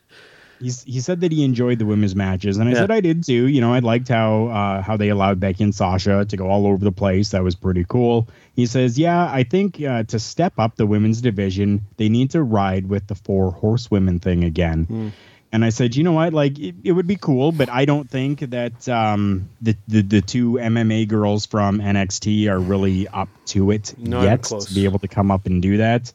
[0.59, 2.79] He's, he said that he enjoyed the women's matches, and I yeah.
[2.79, 3.47] said I did too.
[3.47, 6.65] You know, I liked how uh, how they allowed Becky and Sasha to go all
[6.65, 7.29] over the place.
[7.29, 8.27] That was pretty cool.
[8.55, 12.41] He says, "Yeah, I think uh, to step up the women's division, they need to
[12.41, 15.11] ride with the four horsewomen thing again." Mm.
[15.51, 18.09] And I said, you know what, like it, it would be cool, but I don't
[18.09, 23.71] think that um, the, the the two MMA girls from NXT are really up to
[23.71, 26.11] it Not yet to be able to come up and do that.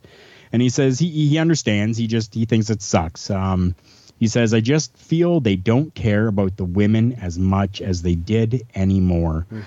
[0.53, 1.97] And he says he he understands.
[1.97, 3.31] He just he thinks it sucks.
[3.31, 3.75] Um,
[4.21, 8.15] he says I just feel they don't care about the women as much as they
[8.15, 9.47] did anymore.
[9.51, 9.63] Mm.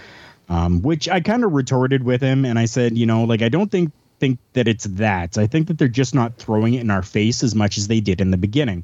[0.47, 3.49] Um, which I kind of retorted with him, and I said, you know, like I
[3.49, 5.37] don't think think that it's that.
[5.37, 7.99] I think that they're just not throwing it in our face as much as they
[7.99, 8.83] did in the beginning.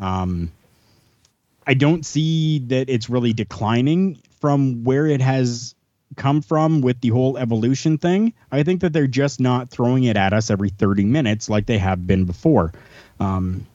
[0.00, 0.50] Um,
[1.66, 5.74] I don't see that it's really declining from where it has
[6.16, 8.32] come from with the whole evolution thing.
[8.50, 11.78] I think that they're just not throwing it at us every 30 minutes like they
[11.78, 12.72] have been before.
[13.20, 13.66] Um,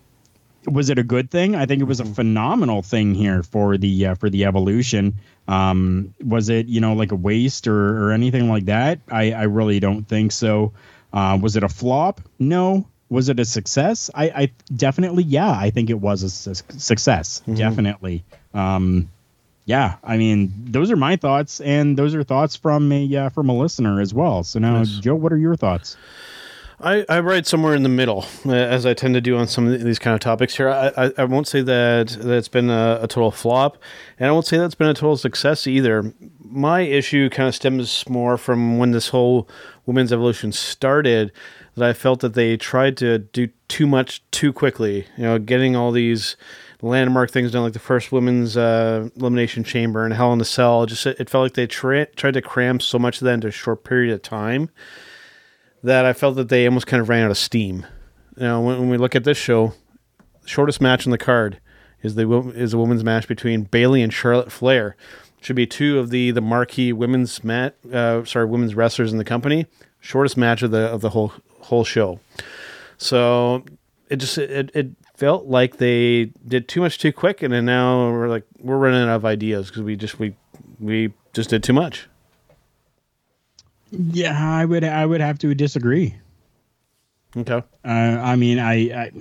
[0.68, 1.56] was it a good thing?
[1.56, 2.14] I think it was a mm-hmm.
[2.14, 5.16] phenomenal thing here for the uh, for the evolution.
[5.48, 9.00] Um, was it you know like a waste or, or anything like that?
[9.10, 10.74] I, I really don't think so.
[11.14, 12.20] Uh, was it a flop?
[12.40, 12.88] No.
[13.16, 14.12] Was it a success?
[14.14, 17.42] I, I definitely, yeah, I think it was a su- success.
[17.52, 18.24] Definitely.
[18.54, 19.10] Um,
[19.64, 23.48] yeah, I mean, those are my thoughts, and those are thoughts from a uh, from
[23.50, 24.44] a listener as well.
[24.44, 25.00] So now, Nice.
[25.00, 25.96] Joe, what are your thoughts?
[26.82, 29.66] I, I write somewhere in the middle, uh, as I tend to do on some
[29.66, 30.70] of these kind of topics here.
[30.70, 33.78] I, I, I won't say that, that it's been a, a total flop,
[34.20, 36.14] and I won't say that's been a total success either.
[36.44, 39.48] My issue kind of stems more from when this whole
[39.86, 41.32] women's evolution started,
[41.76, 45.08] that I felt that they tried to do too much too quickly.
[45.18, 46.36] You know, getting all these
[46.82, 50.86] landmark things done, like the first women's uh, elimination chamber and Hell in a Cell.
[50.86, 53.48] Just it, it felt like they tra- tried to cram so much of that into
[53.48, 54.70] a short period of time
[55.84, 57.86] that I felt that they almost kind of ran out of steam.
[58.38, 59.74] Know, when, when we look at this show,
[60.46, 61.60] shortest match on the card
[62.02, 64.96] is the is a women's match between Bayley and Charlotte Flair.
[65.42, 69.24] Should be two of the the marquee women's mat uh, sorry women's wrestlers in the
[69.24, 69.68] company.
[70.00, 71.34] Shortest match of the of the whole
[71.66, 72.20] whole show.
[72.98, 73.66] So
[74.10, 78.12] it just it, it felt like they did too much too quick, and then now
[78.12, 80.36] we're like we're running out of ideas because we just we
[80.80, 82.08] we just did too much.
[83.92, 86.16] Yeah, I would I would have to disagree.
[87.38, 87.62] Okay.
[87.84, 89.12] Uh, I mean, I, I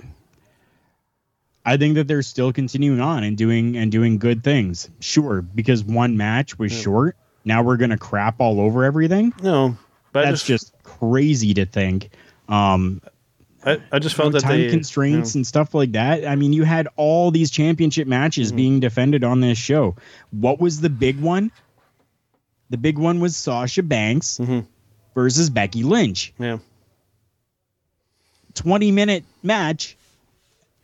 [1.65, 4.89] I think that they're still continuing on and doing and doing good things.
[4.99, 7.17] Sure, because one match was short.
[7.43, 9.33] Now we're gonna crap all over everything.
[9.41, 9.77] No,
[10.15, 12.09] but That's just, crazy to think.
[12.49, 13.01] Um,
[13.63, 16.27] I, I just felt that time they constraints you know, and stuff like that.
[16.27, 18.55] I mean, you had all these championship matches Mm-hmm.
[18.57, 19.95] being defended on this show.
[20.31, 21.51] What was the big one?
[22.69, 24.65] The big one was Sasha Banks Mhm.
[25.15, 26.33] versus Becky Lynch.
[26.37, 26.57] yeah.
[28.55, 29.97] 20 minute match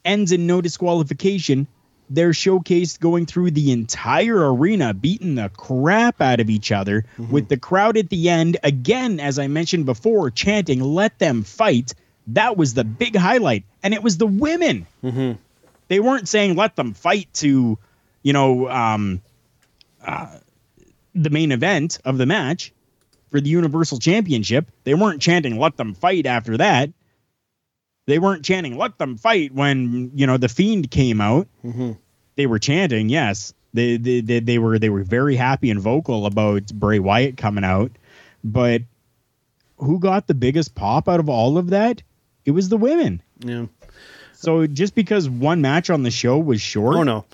[0.04, 1.68] ends in no disqualification.
[2.14, 7.48] They're showcased going through the entire arena, beating the crap out of each other, with
[7.48, 11.94] the crowd at the end, again, as I mentioned before, chanting, let them fight.
[12.28, 13.64] That was the big highlight.
[13.82, 14.88] And it was the women.
[15.02, 15.38] Mhm.
[15.88, 17.80] They weren't saying, let them fight to,
[18.24, 19.22] you know, um,
[20.06, 20.38] uh,
[21.16, 22.74] the main event of the match
[23.30, 24.70] for the Universal Championship.
[24.84, 26.90] They weren't chanting, let them fight after that
[28.12, 31.48] they weren't chanting "Let them fight" when you know the Fiend came out.
[31.66, 31.98] Mhm.
[32.36, 33.54] They were chanting, yes.
[33.74, 37.64] They, they they they were they were very happy and vocal about Bray Wyatt coming
[37.64, 37.92] out,
[38.44, 38.82] but
[39.78, 42.04] who got the biggest pop out of all of that?
[42.46, 43.22] It was the women.
[43.40, 43.66] Yeah.
[44.34, 47.26] So just because one match on the show was short, Oh no.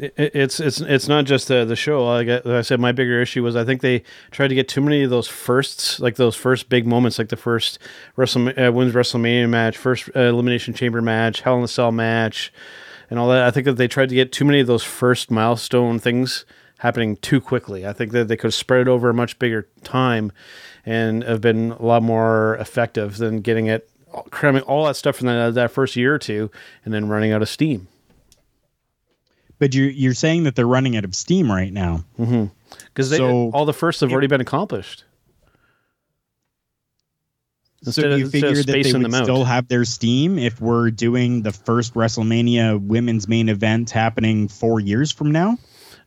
[0.00, 2.04] It, it- it's it's it's not just the the show.
[2.06, 4.68] Like I, like I said, my bigger issue was I think they tried to get
[4.68, 7.78] too many of those firsts, like those first big moments, like the first
[8.16, 12.52] Wrestle uh, Women's WrestleMania match, first uh, Elimination Chamber match, Hell in a Cell match,
[13.10, 13.42] and all that.
[13.42, 16.44] I think that they tried to get too many of those first milestone things
[16.78, 17.86] happening too quickly.
[17.86, 20.32] I think that they could have spread it over a much bigger time,
[20.86, 23.90] and have been a lot more effective than getting it
[24.30, 26.50] cramming all that stuff from that, that first year or two,
[26.84, 27.86] and then running out of steam.
[29.60, 32.04] But you're you're saying that they're running out of steam right now.
[32.18, 32.46] Mm-hmm.
[32.86, 35.04] because So- all the firsts have already been accomplished.
[37.86, 40.90] Instead so do you of figure that they would still have their steam if we're
[40.90, 45.56] doing the first WrestleMania women's main event happening four years from now?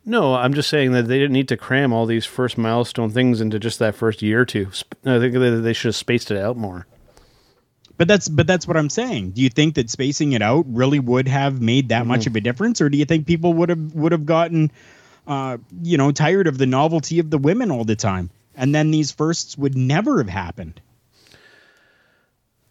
[0.06, 3.40] No, I'm just saying that they didn't need to cram all these first milestone things
[3.40, 4.68] into just that first year or two.
[5.04, 6.86] I think they should have spaced it out more.
[7.96, 9.30] But that's but that's what I'm saying.
[9.32, 12.08] Do you think that spacing it out really would have made that Mm-hmm.
[12.08, 14.72] much of a difference, or do you think people would have would have gotten,
[15.26, 18.90] uh, you know, tired of the novelty of the women all the time, and then
[18.90, 20.80] these firsts would never have happened?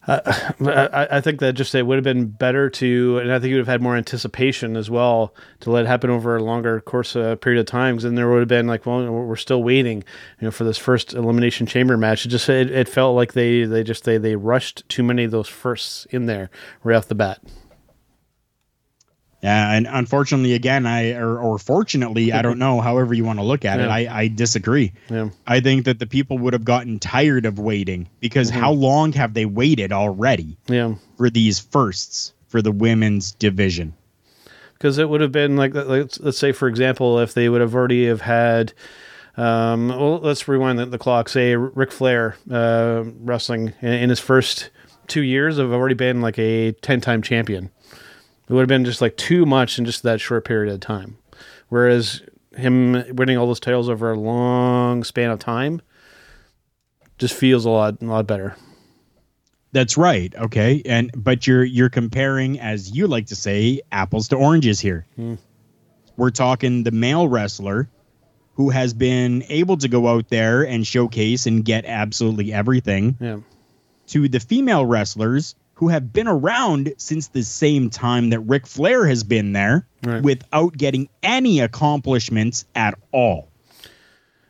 [0.05, 3.55] I, I think that just it would have been better to, and I think you
[3.55, 7.15] would have had more anticipation as well to let it happen over a longer course
[7.15, 7.95] uh, period of time.
[7.95, 10.03] Because then there would have been like, well, we're still waiting,
[10.39, 12.25] you know, for this first elimination chamber match.
[12.25, 15.31] It just it, it felt like they they just they they rushed too many of
[15.31, 16.49] those firsts in there
[16.83, 17.41] right off the bat.
[19.43, 22.79] Yeah, and unfortunately, again, I or, or fortunately, I don't know.
[22.79, 24.93] However you want to look at it, I, I disagree.
[25.09, 25.29] Yeah.
[25.45, 28.59] I think that the people would have gotten tired of waiting because Mm-hmm.
[28.61, 30.95] how long have they waited already Yeah.
[31.17, 33.93] for these firsts for the women's division?
[34.73, 37.73] because it would have been like let's, let's say for example if they would have
[37.73, 38.73] already have had
[39.37, 44.19] um, well let's rewind the, the clock say Ric Flair uh, wrestling in, in his
[44.19, 44.69] first
[45.07, 47.69] two years have already been like a 10 time champion
[48.47, 51.17] it would have been just like too much in just that short period of time
[51.69, 52.21] whereas
[52.55, 55.81] him winning all those titles over a long span of time
[57.17, 58.55] just feels a lot a lot better
[59.71, 60.31] That's right.
[60.35, 60.83] Okay.
[60.85, 65.07] And but you're you're comparing, as you like to say, apples to oranges here.
[65.15, 65.35] Hmm.
[66.15, 67.89] We're talking the male wrestler
[68.53, 73.37] who has been able to go out there and showcase and get absolutely everything yeah
[74.07, 79.05] to the female wrestlers who have been around since the same time that Ric Flair
[79.07, 80.21] has been there Right.
[80.21, 83.49] without getting any accomplishments at all.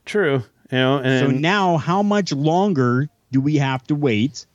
[0.05, 0.43] True.
[0.71, 4.45] You know, and So now, how much longer do we have to wait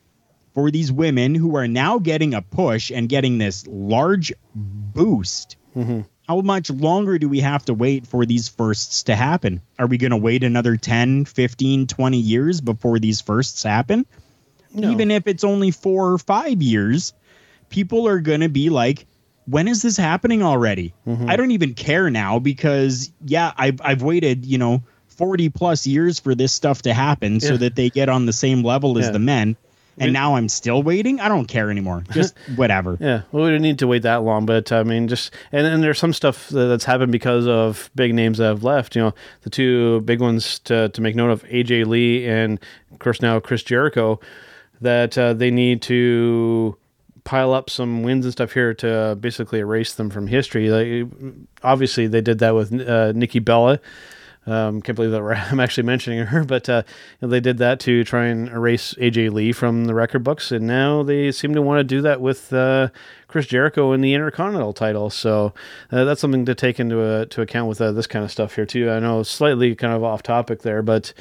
[0.54, 5.56] for these women who are now getting a push and getting this large boost?
[5.76, 6.00] Mm-hmm.
[6.26, 9.62] How much longer do we have to wait for these firsts to happen?
[9.78, 14.04] Are we going to wait another 10, 15, 20 years before these firsts happen?
[14.74, 14.90] No.
[14.90, 17.12] Even if it's only four or five years,
[17.70, 19.06] people are going to be like,
[19.46, 20.92] when is this happening already?
[21.06, 21.28] Mm-hmm.
[21.28, 26.20] I don't even care now because, yeah, I've, I've waited, you know, 40 plus years
[26.20, 29.18] for this stuff to happen so that they get on the same level as the
[29.18, 29.56] men.
[30.00, 31.18] And now I'm still waiting.
[31.20, 32.04] I don't care anymore.
[32.12, 32.96] Just whatever.
[33.00, 35.80] Yeah, well, we didn't need to wait that long, but I mean, just and then
[35.80, 38.94] there's some stuff that's happened because of big names that have left.
[38.94, 42.60] You know, the two big ones to to make note of: AJ Lee and
[42.92, 44.20] of course now Chris Jericho.
[44.80, 46.76] That uh, they need to
[47.24, 50.70] pile up some wins and stuff here to basically erase them from history.
[50.70, 53.80] Like, obviously, they did that with uh, Nikki Bella.
[54.48, 55.22] Um, can't believe that
[55.52, 56.82] I'm actually mentioning her, but uh,
[57.20, 61.02] they did that to try and erase AJ Lee from the record books, and now
[61.02, 62.88] they seem to want to do that with uh,
[63.26, 65.10] Chris Jericho in the Intercontinental title.
[65.10, 65.52] So
[65.92, 68.55] uh, that's something to take into uh, to account with uh, this kind of stuff
[68.55, 68.90] here too.
[68.90, 71.12] I know slightly kind of off topic there, but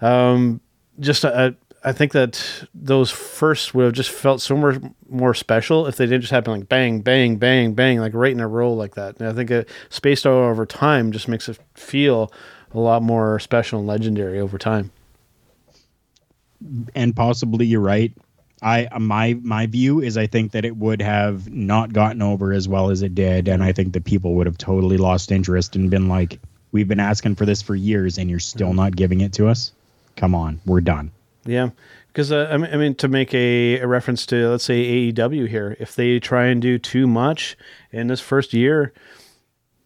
[0.00, 0.60] um,
[1.00, 1.50] just uh,
[1.82, 6.04] I think that those first would have just felt so much more special if they
[6.04, 9.18] didn't just happen like bang, bang, bang, bang, like right in a row like that.
[9.18, 12.30] And I think it spaced out over time just makes it feel
[12.72, 14.92] a lot more special and legendary over time.
[16.94, 18.12] and possibly you're right.
[18.62, 22.68] I my my view is I think that it would have not gotten over as
[22.68, 25.90] well as it did, and I think that people would have totally lost interest and
[25.90, 26.38] been like,
[26.70, 28.76] "We've been asking for this for years, and you're still hmm.
[28.76, 29.72] not giving it to us.
[30.16, 31.10] Come on, we're done."
[31.44, 31.70] Yeah,
[32.08, 35.48] because uh, I, mean, I mean, to make a, a reference to let's say AEW
[35.48, 37.56] here, if they try and do too much
[37.92, 38.92] in this first year,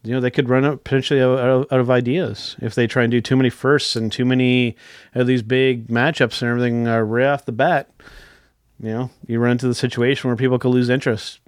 [0.02, 3.05] you know, they could run out potentially out, out, out of ideas if they try
[3.05, 4.76] and do too many firsts and too many
[5.14, 7.90] of these big matchups and everything uh, right off the bat.
[8.81, 11.40] You know, you run into the situation where people could lose interest.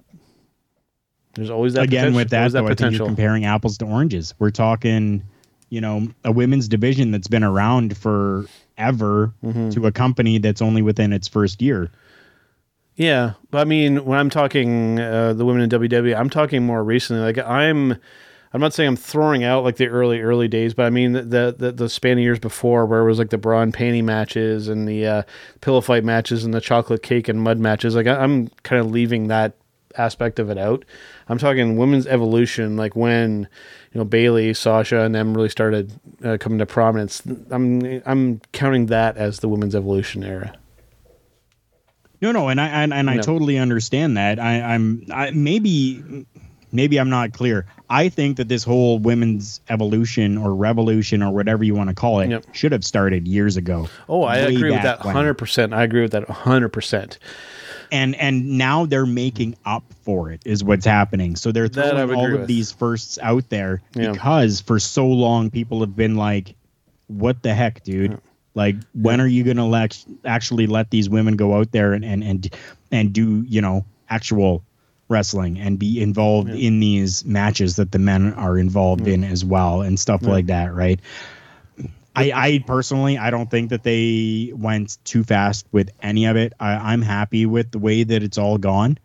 [1.35, 4.33] There's always that Again, potential- with that, though, I think you're comparing apples to oranges.
[4.39, 5.23] We're talking,
[5.69, 8.47] you know, a women's division that's been around forever
[9.43, 9.69] Mm-hmm.
[9.71, 11.89] to a company that's only within its first year.
[12.95, 16.83] Yeah, but I mean, when I'm talking uh, the women in WWE, I'm talking more
[16.83, 17.21] recently.
[17.21, 17.95] Like I'm,
[18.53, 21.53] I'm not saying I'm throwing out like the early early days, but I mean the
[21.57, 24.67] the, the span of years before, where it was like the bra and panty matches
[24.67, 25.23] and the uh,
[25.61, 27.95] pillow fight matches and the chocolate cake and mud matches.
[27.95, 29.53] Like I, I'm kind of leaving that
[29.97, 30.83] aspect of it out.
[31.29, 33.47] I'm talking women's evolution, like when
[33.93, 35.91] you know Bayley, Sasha, and them really started
[36.23, 37.21] uh, coming to prominence.
[37.49, 40.55] I'm I'm counting that as the women's evolution era.
[42.21, 44.39] No, no, and I and, and I totally understand that.
[44.39, 46.25] I, I'm I, maybe
[46.71, 47.65] maybe I'm not clear.
[47.89, 52.19] I think that this whole women's evolution or revolution or whatever you want to call
[52.19, 52.45] it Yep.
[52.53, 53.87] should have started years ago.
[54.09, 55.73] Oh, I agree with that 100%.
[55.73, 57.17] I agree with that 100%.
[57.91, 59.69] And and now they're making mm-hmm.
[59.69, 61.35] up for it is what's happening.
[61.35, 62.47] So they're throwing all of with.
[62.47, 64.11] these firsts out there Yeah.
[64.11, 66.55] because for so long people have been like,
[67.07, 68.19] "What the heck, dude."
[68.55, 72.03] Like, when are you going to let actually let these women go out there and
[72.03, 72.55] and and
[72.91, 74.63] and do you know actual
[75.09, 79.81] wrestling and be involved in these matches that the men are involved in as well
[79.81, 80.99] and stuff like that, right?
[82.17, 86.53] I, I personally, I don't think that they went too fast with any of it.
[86.59, 88.97] I, I'm happy with the way that it's all gone.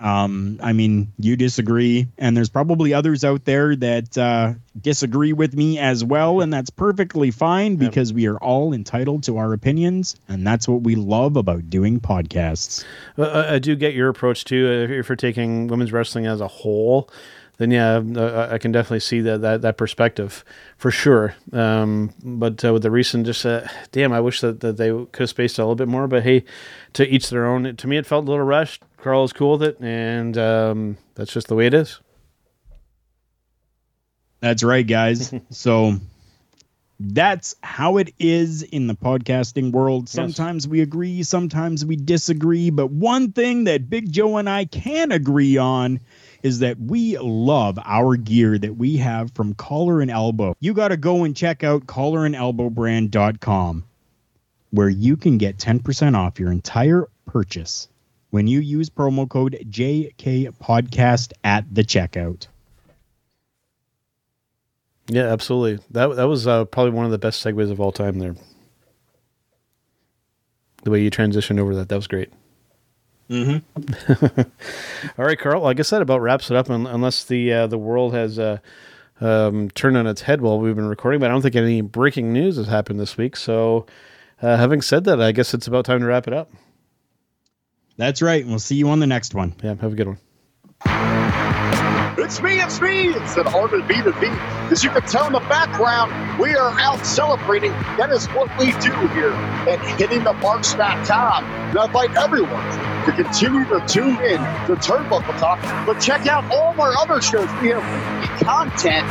[0.00, 5.54] Um, I mean, you disagree, and there's probably others out there that uh, disagree with
[5.54, 10.16] me as well, and that's perfectly fine because we are all entitled to our opinions,
[10.28, 12.84] and that's what we love about doing podcasts.
[13.16, 14.66] But I, I do get your approach too.
[14.68, 17.08] If, if you're taking women's wrestling as a whole,
[17.56, 20.44] then yeah, uh, I can definitely see that that, that perspective
[20.76, 21.34] for sure.
[21.52, 25.20] Um, but uh, with the recent, just uh, damn, I wish that, that they could
[25.20, 26.08] have spaced a little bit more.
[26.08, 26.44] But hey,
[26.94, 27.76] to each their own.
[27.76, 28.82] To me, it felt a little rushed.
[28.96, 32.00] Carl is cool with it, and um, that's just the way it is.
[34.40, 35.32] That's right, guys.
[35.50, 35.94] so
[36.98, 40.08] that's how it is in the podcasting world.
[40.08, 42.70] Sometimes we agree, sometimes we disagree.
[42.70, 46.00] But one thing that Big Joe and I can agree on
[46.44, 50.54] is that we love our gear that we have from Collar and Elbow.
[50.60, 53.84] You got to go and check out collarandelbowbrand.com
[54.70, 57.88] where you can get 10% off your entire purchase
[58.30, 62.46] when you use promo code JK Podcast at the checkout.
[65.06, 65.84] Yeah, absolutely.
[65.92, 68.34] That that was uh, probably one of the best segues of all time there.
[70.82, 71.88] the way you transitioned over that.
[71.88, 72.30] That was great.
[73.30, 74.40] Mm-hmm.
[75.20, 75.62] All right, Carl.
[75.62, 76.68] Like I said, about wraps it up.
[76.68, 78.58] Unless the uh, the world has uh,
[79.20, 82.32] um, turned on its head while we've been recording, but I don't think any breaking
[82.32, 83.36] news has happened this week.
[83.36, 83.86] So,
[84.42, 86.50] uh, having said that, I guess it's about time to wrap it up.
[87.96, 88.46] That's right.
[88.46, 89.54] We'll see you on the next one.
[89.62, 90.18] Yeah, have a good one.
[92.16, 93.08] It's me, it's me.
[93.08, 94.26] It's an art of B to B.
[94.70, 97.70] As you can tell in the background, we are out celebrating.
[97.98, 101.44] That is what we do here at hittingthemarks.com.
[101.44, 106.44] And I invite everyone to continue to tune in to Turnbuckle Talk, but check out
[106.50, 107.48] all of our other shows.
[107.60, 107.84] We have
[108.20, 109.06] weekly content,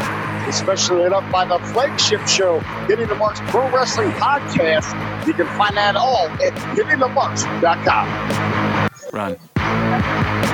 [0.48, 4.94] especially lit up by the flagship show, Hitting the Marks Pro Wrestling Podcast.
[5.28, 8.90] You can find that all at hittingthemarks.com.
[9.14, 10.53] Run.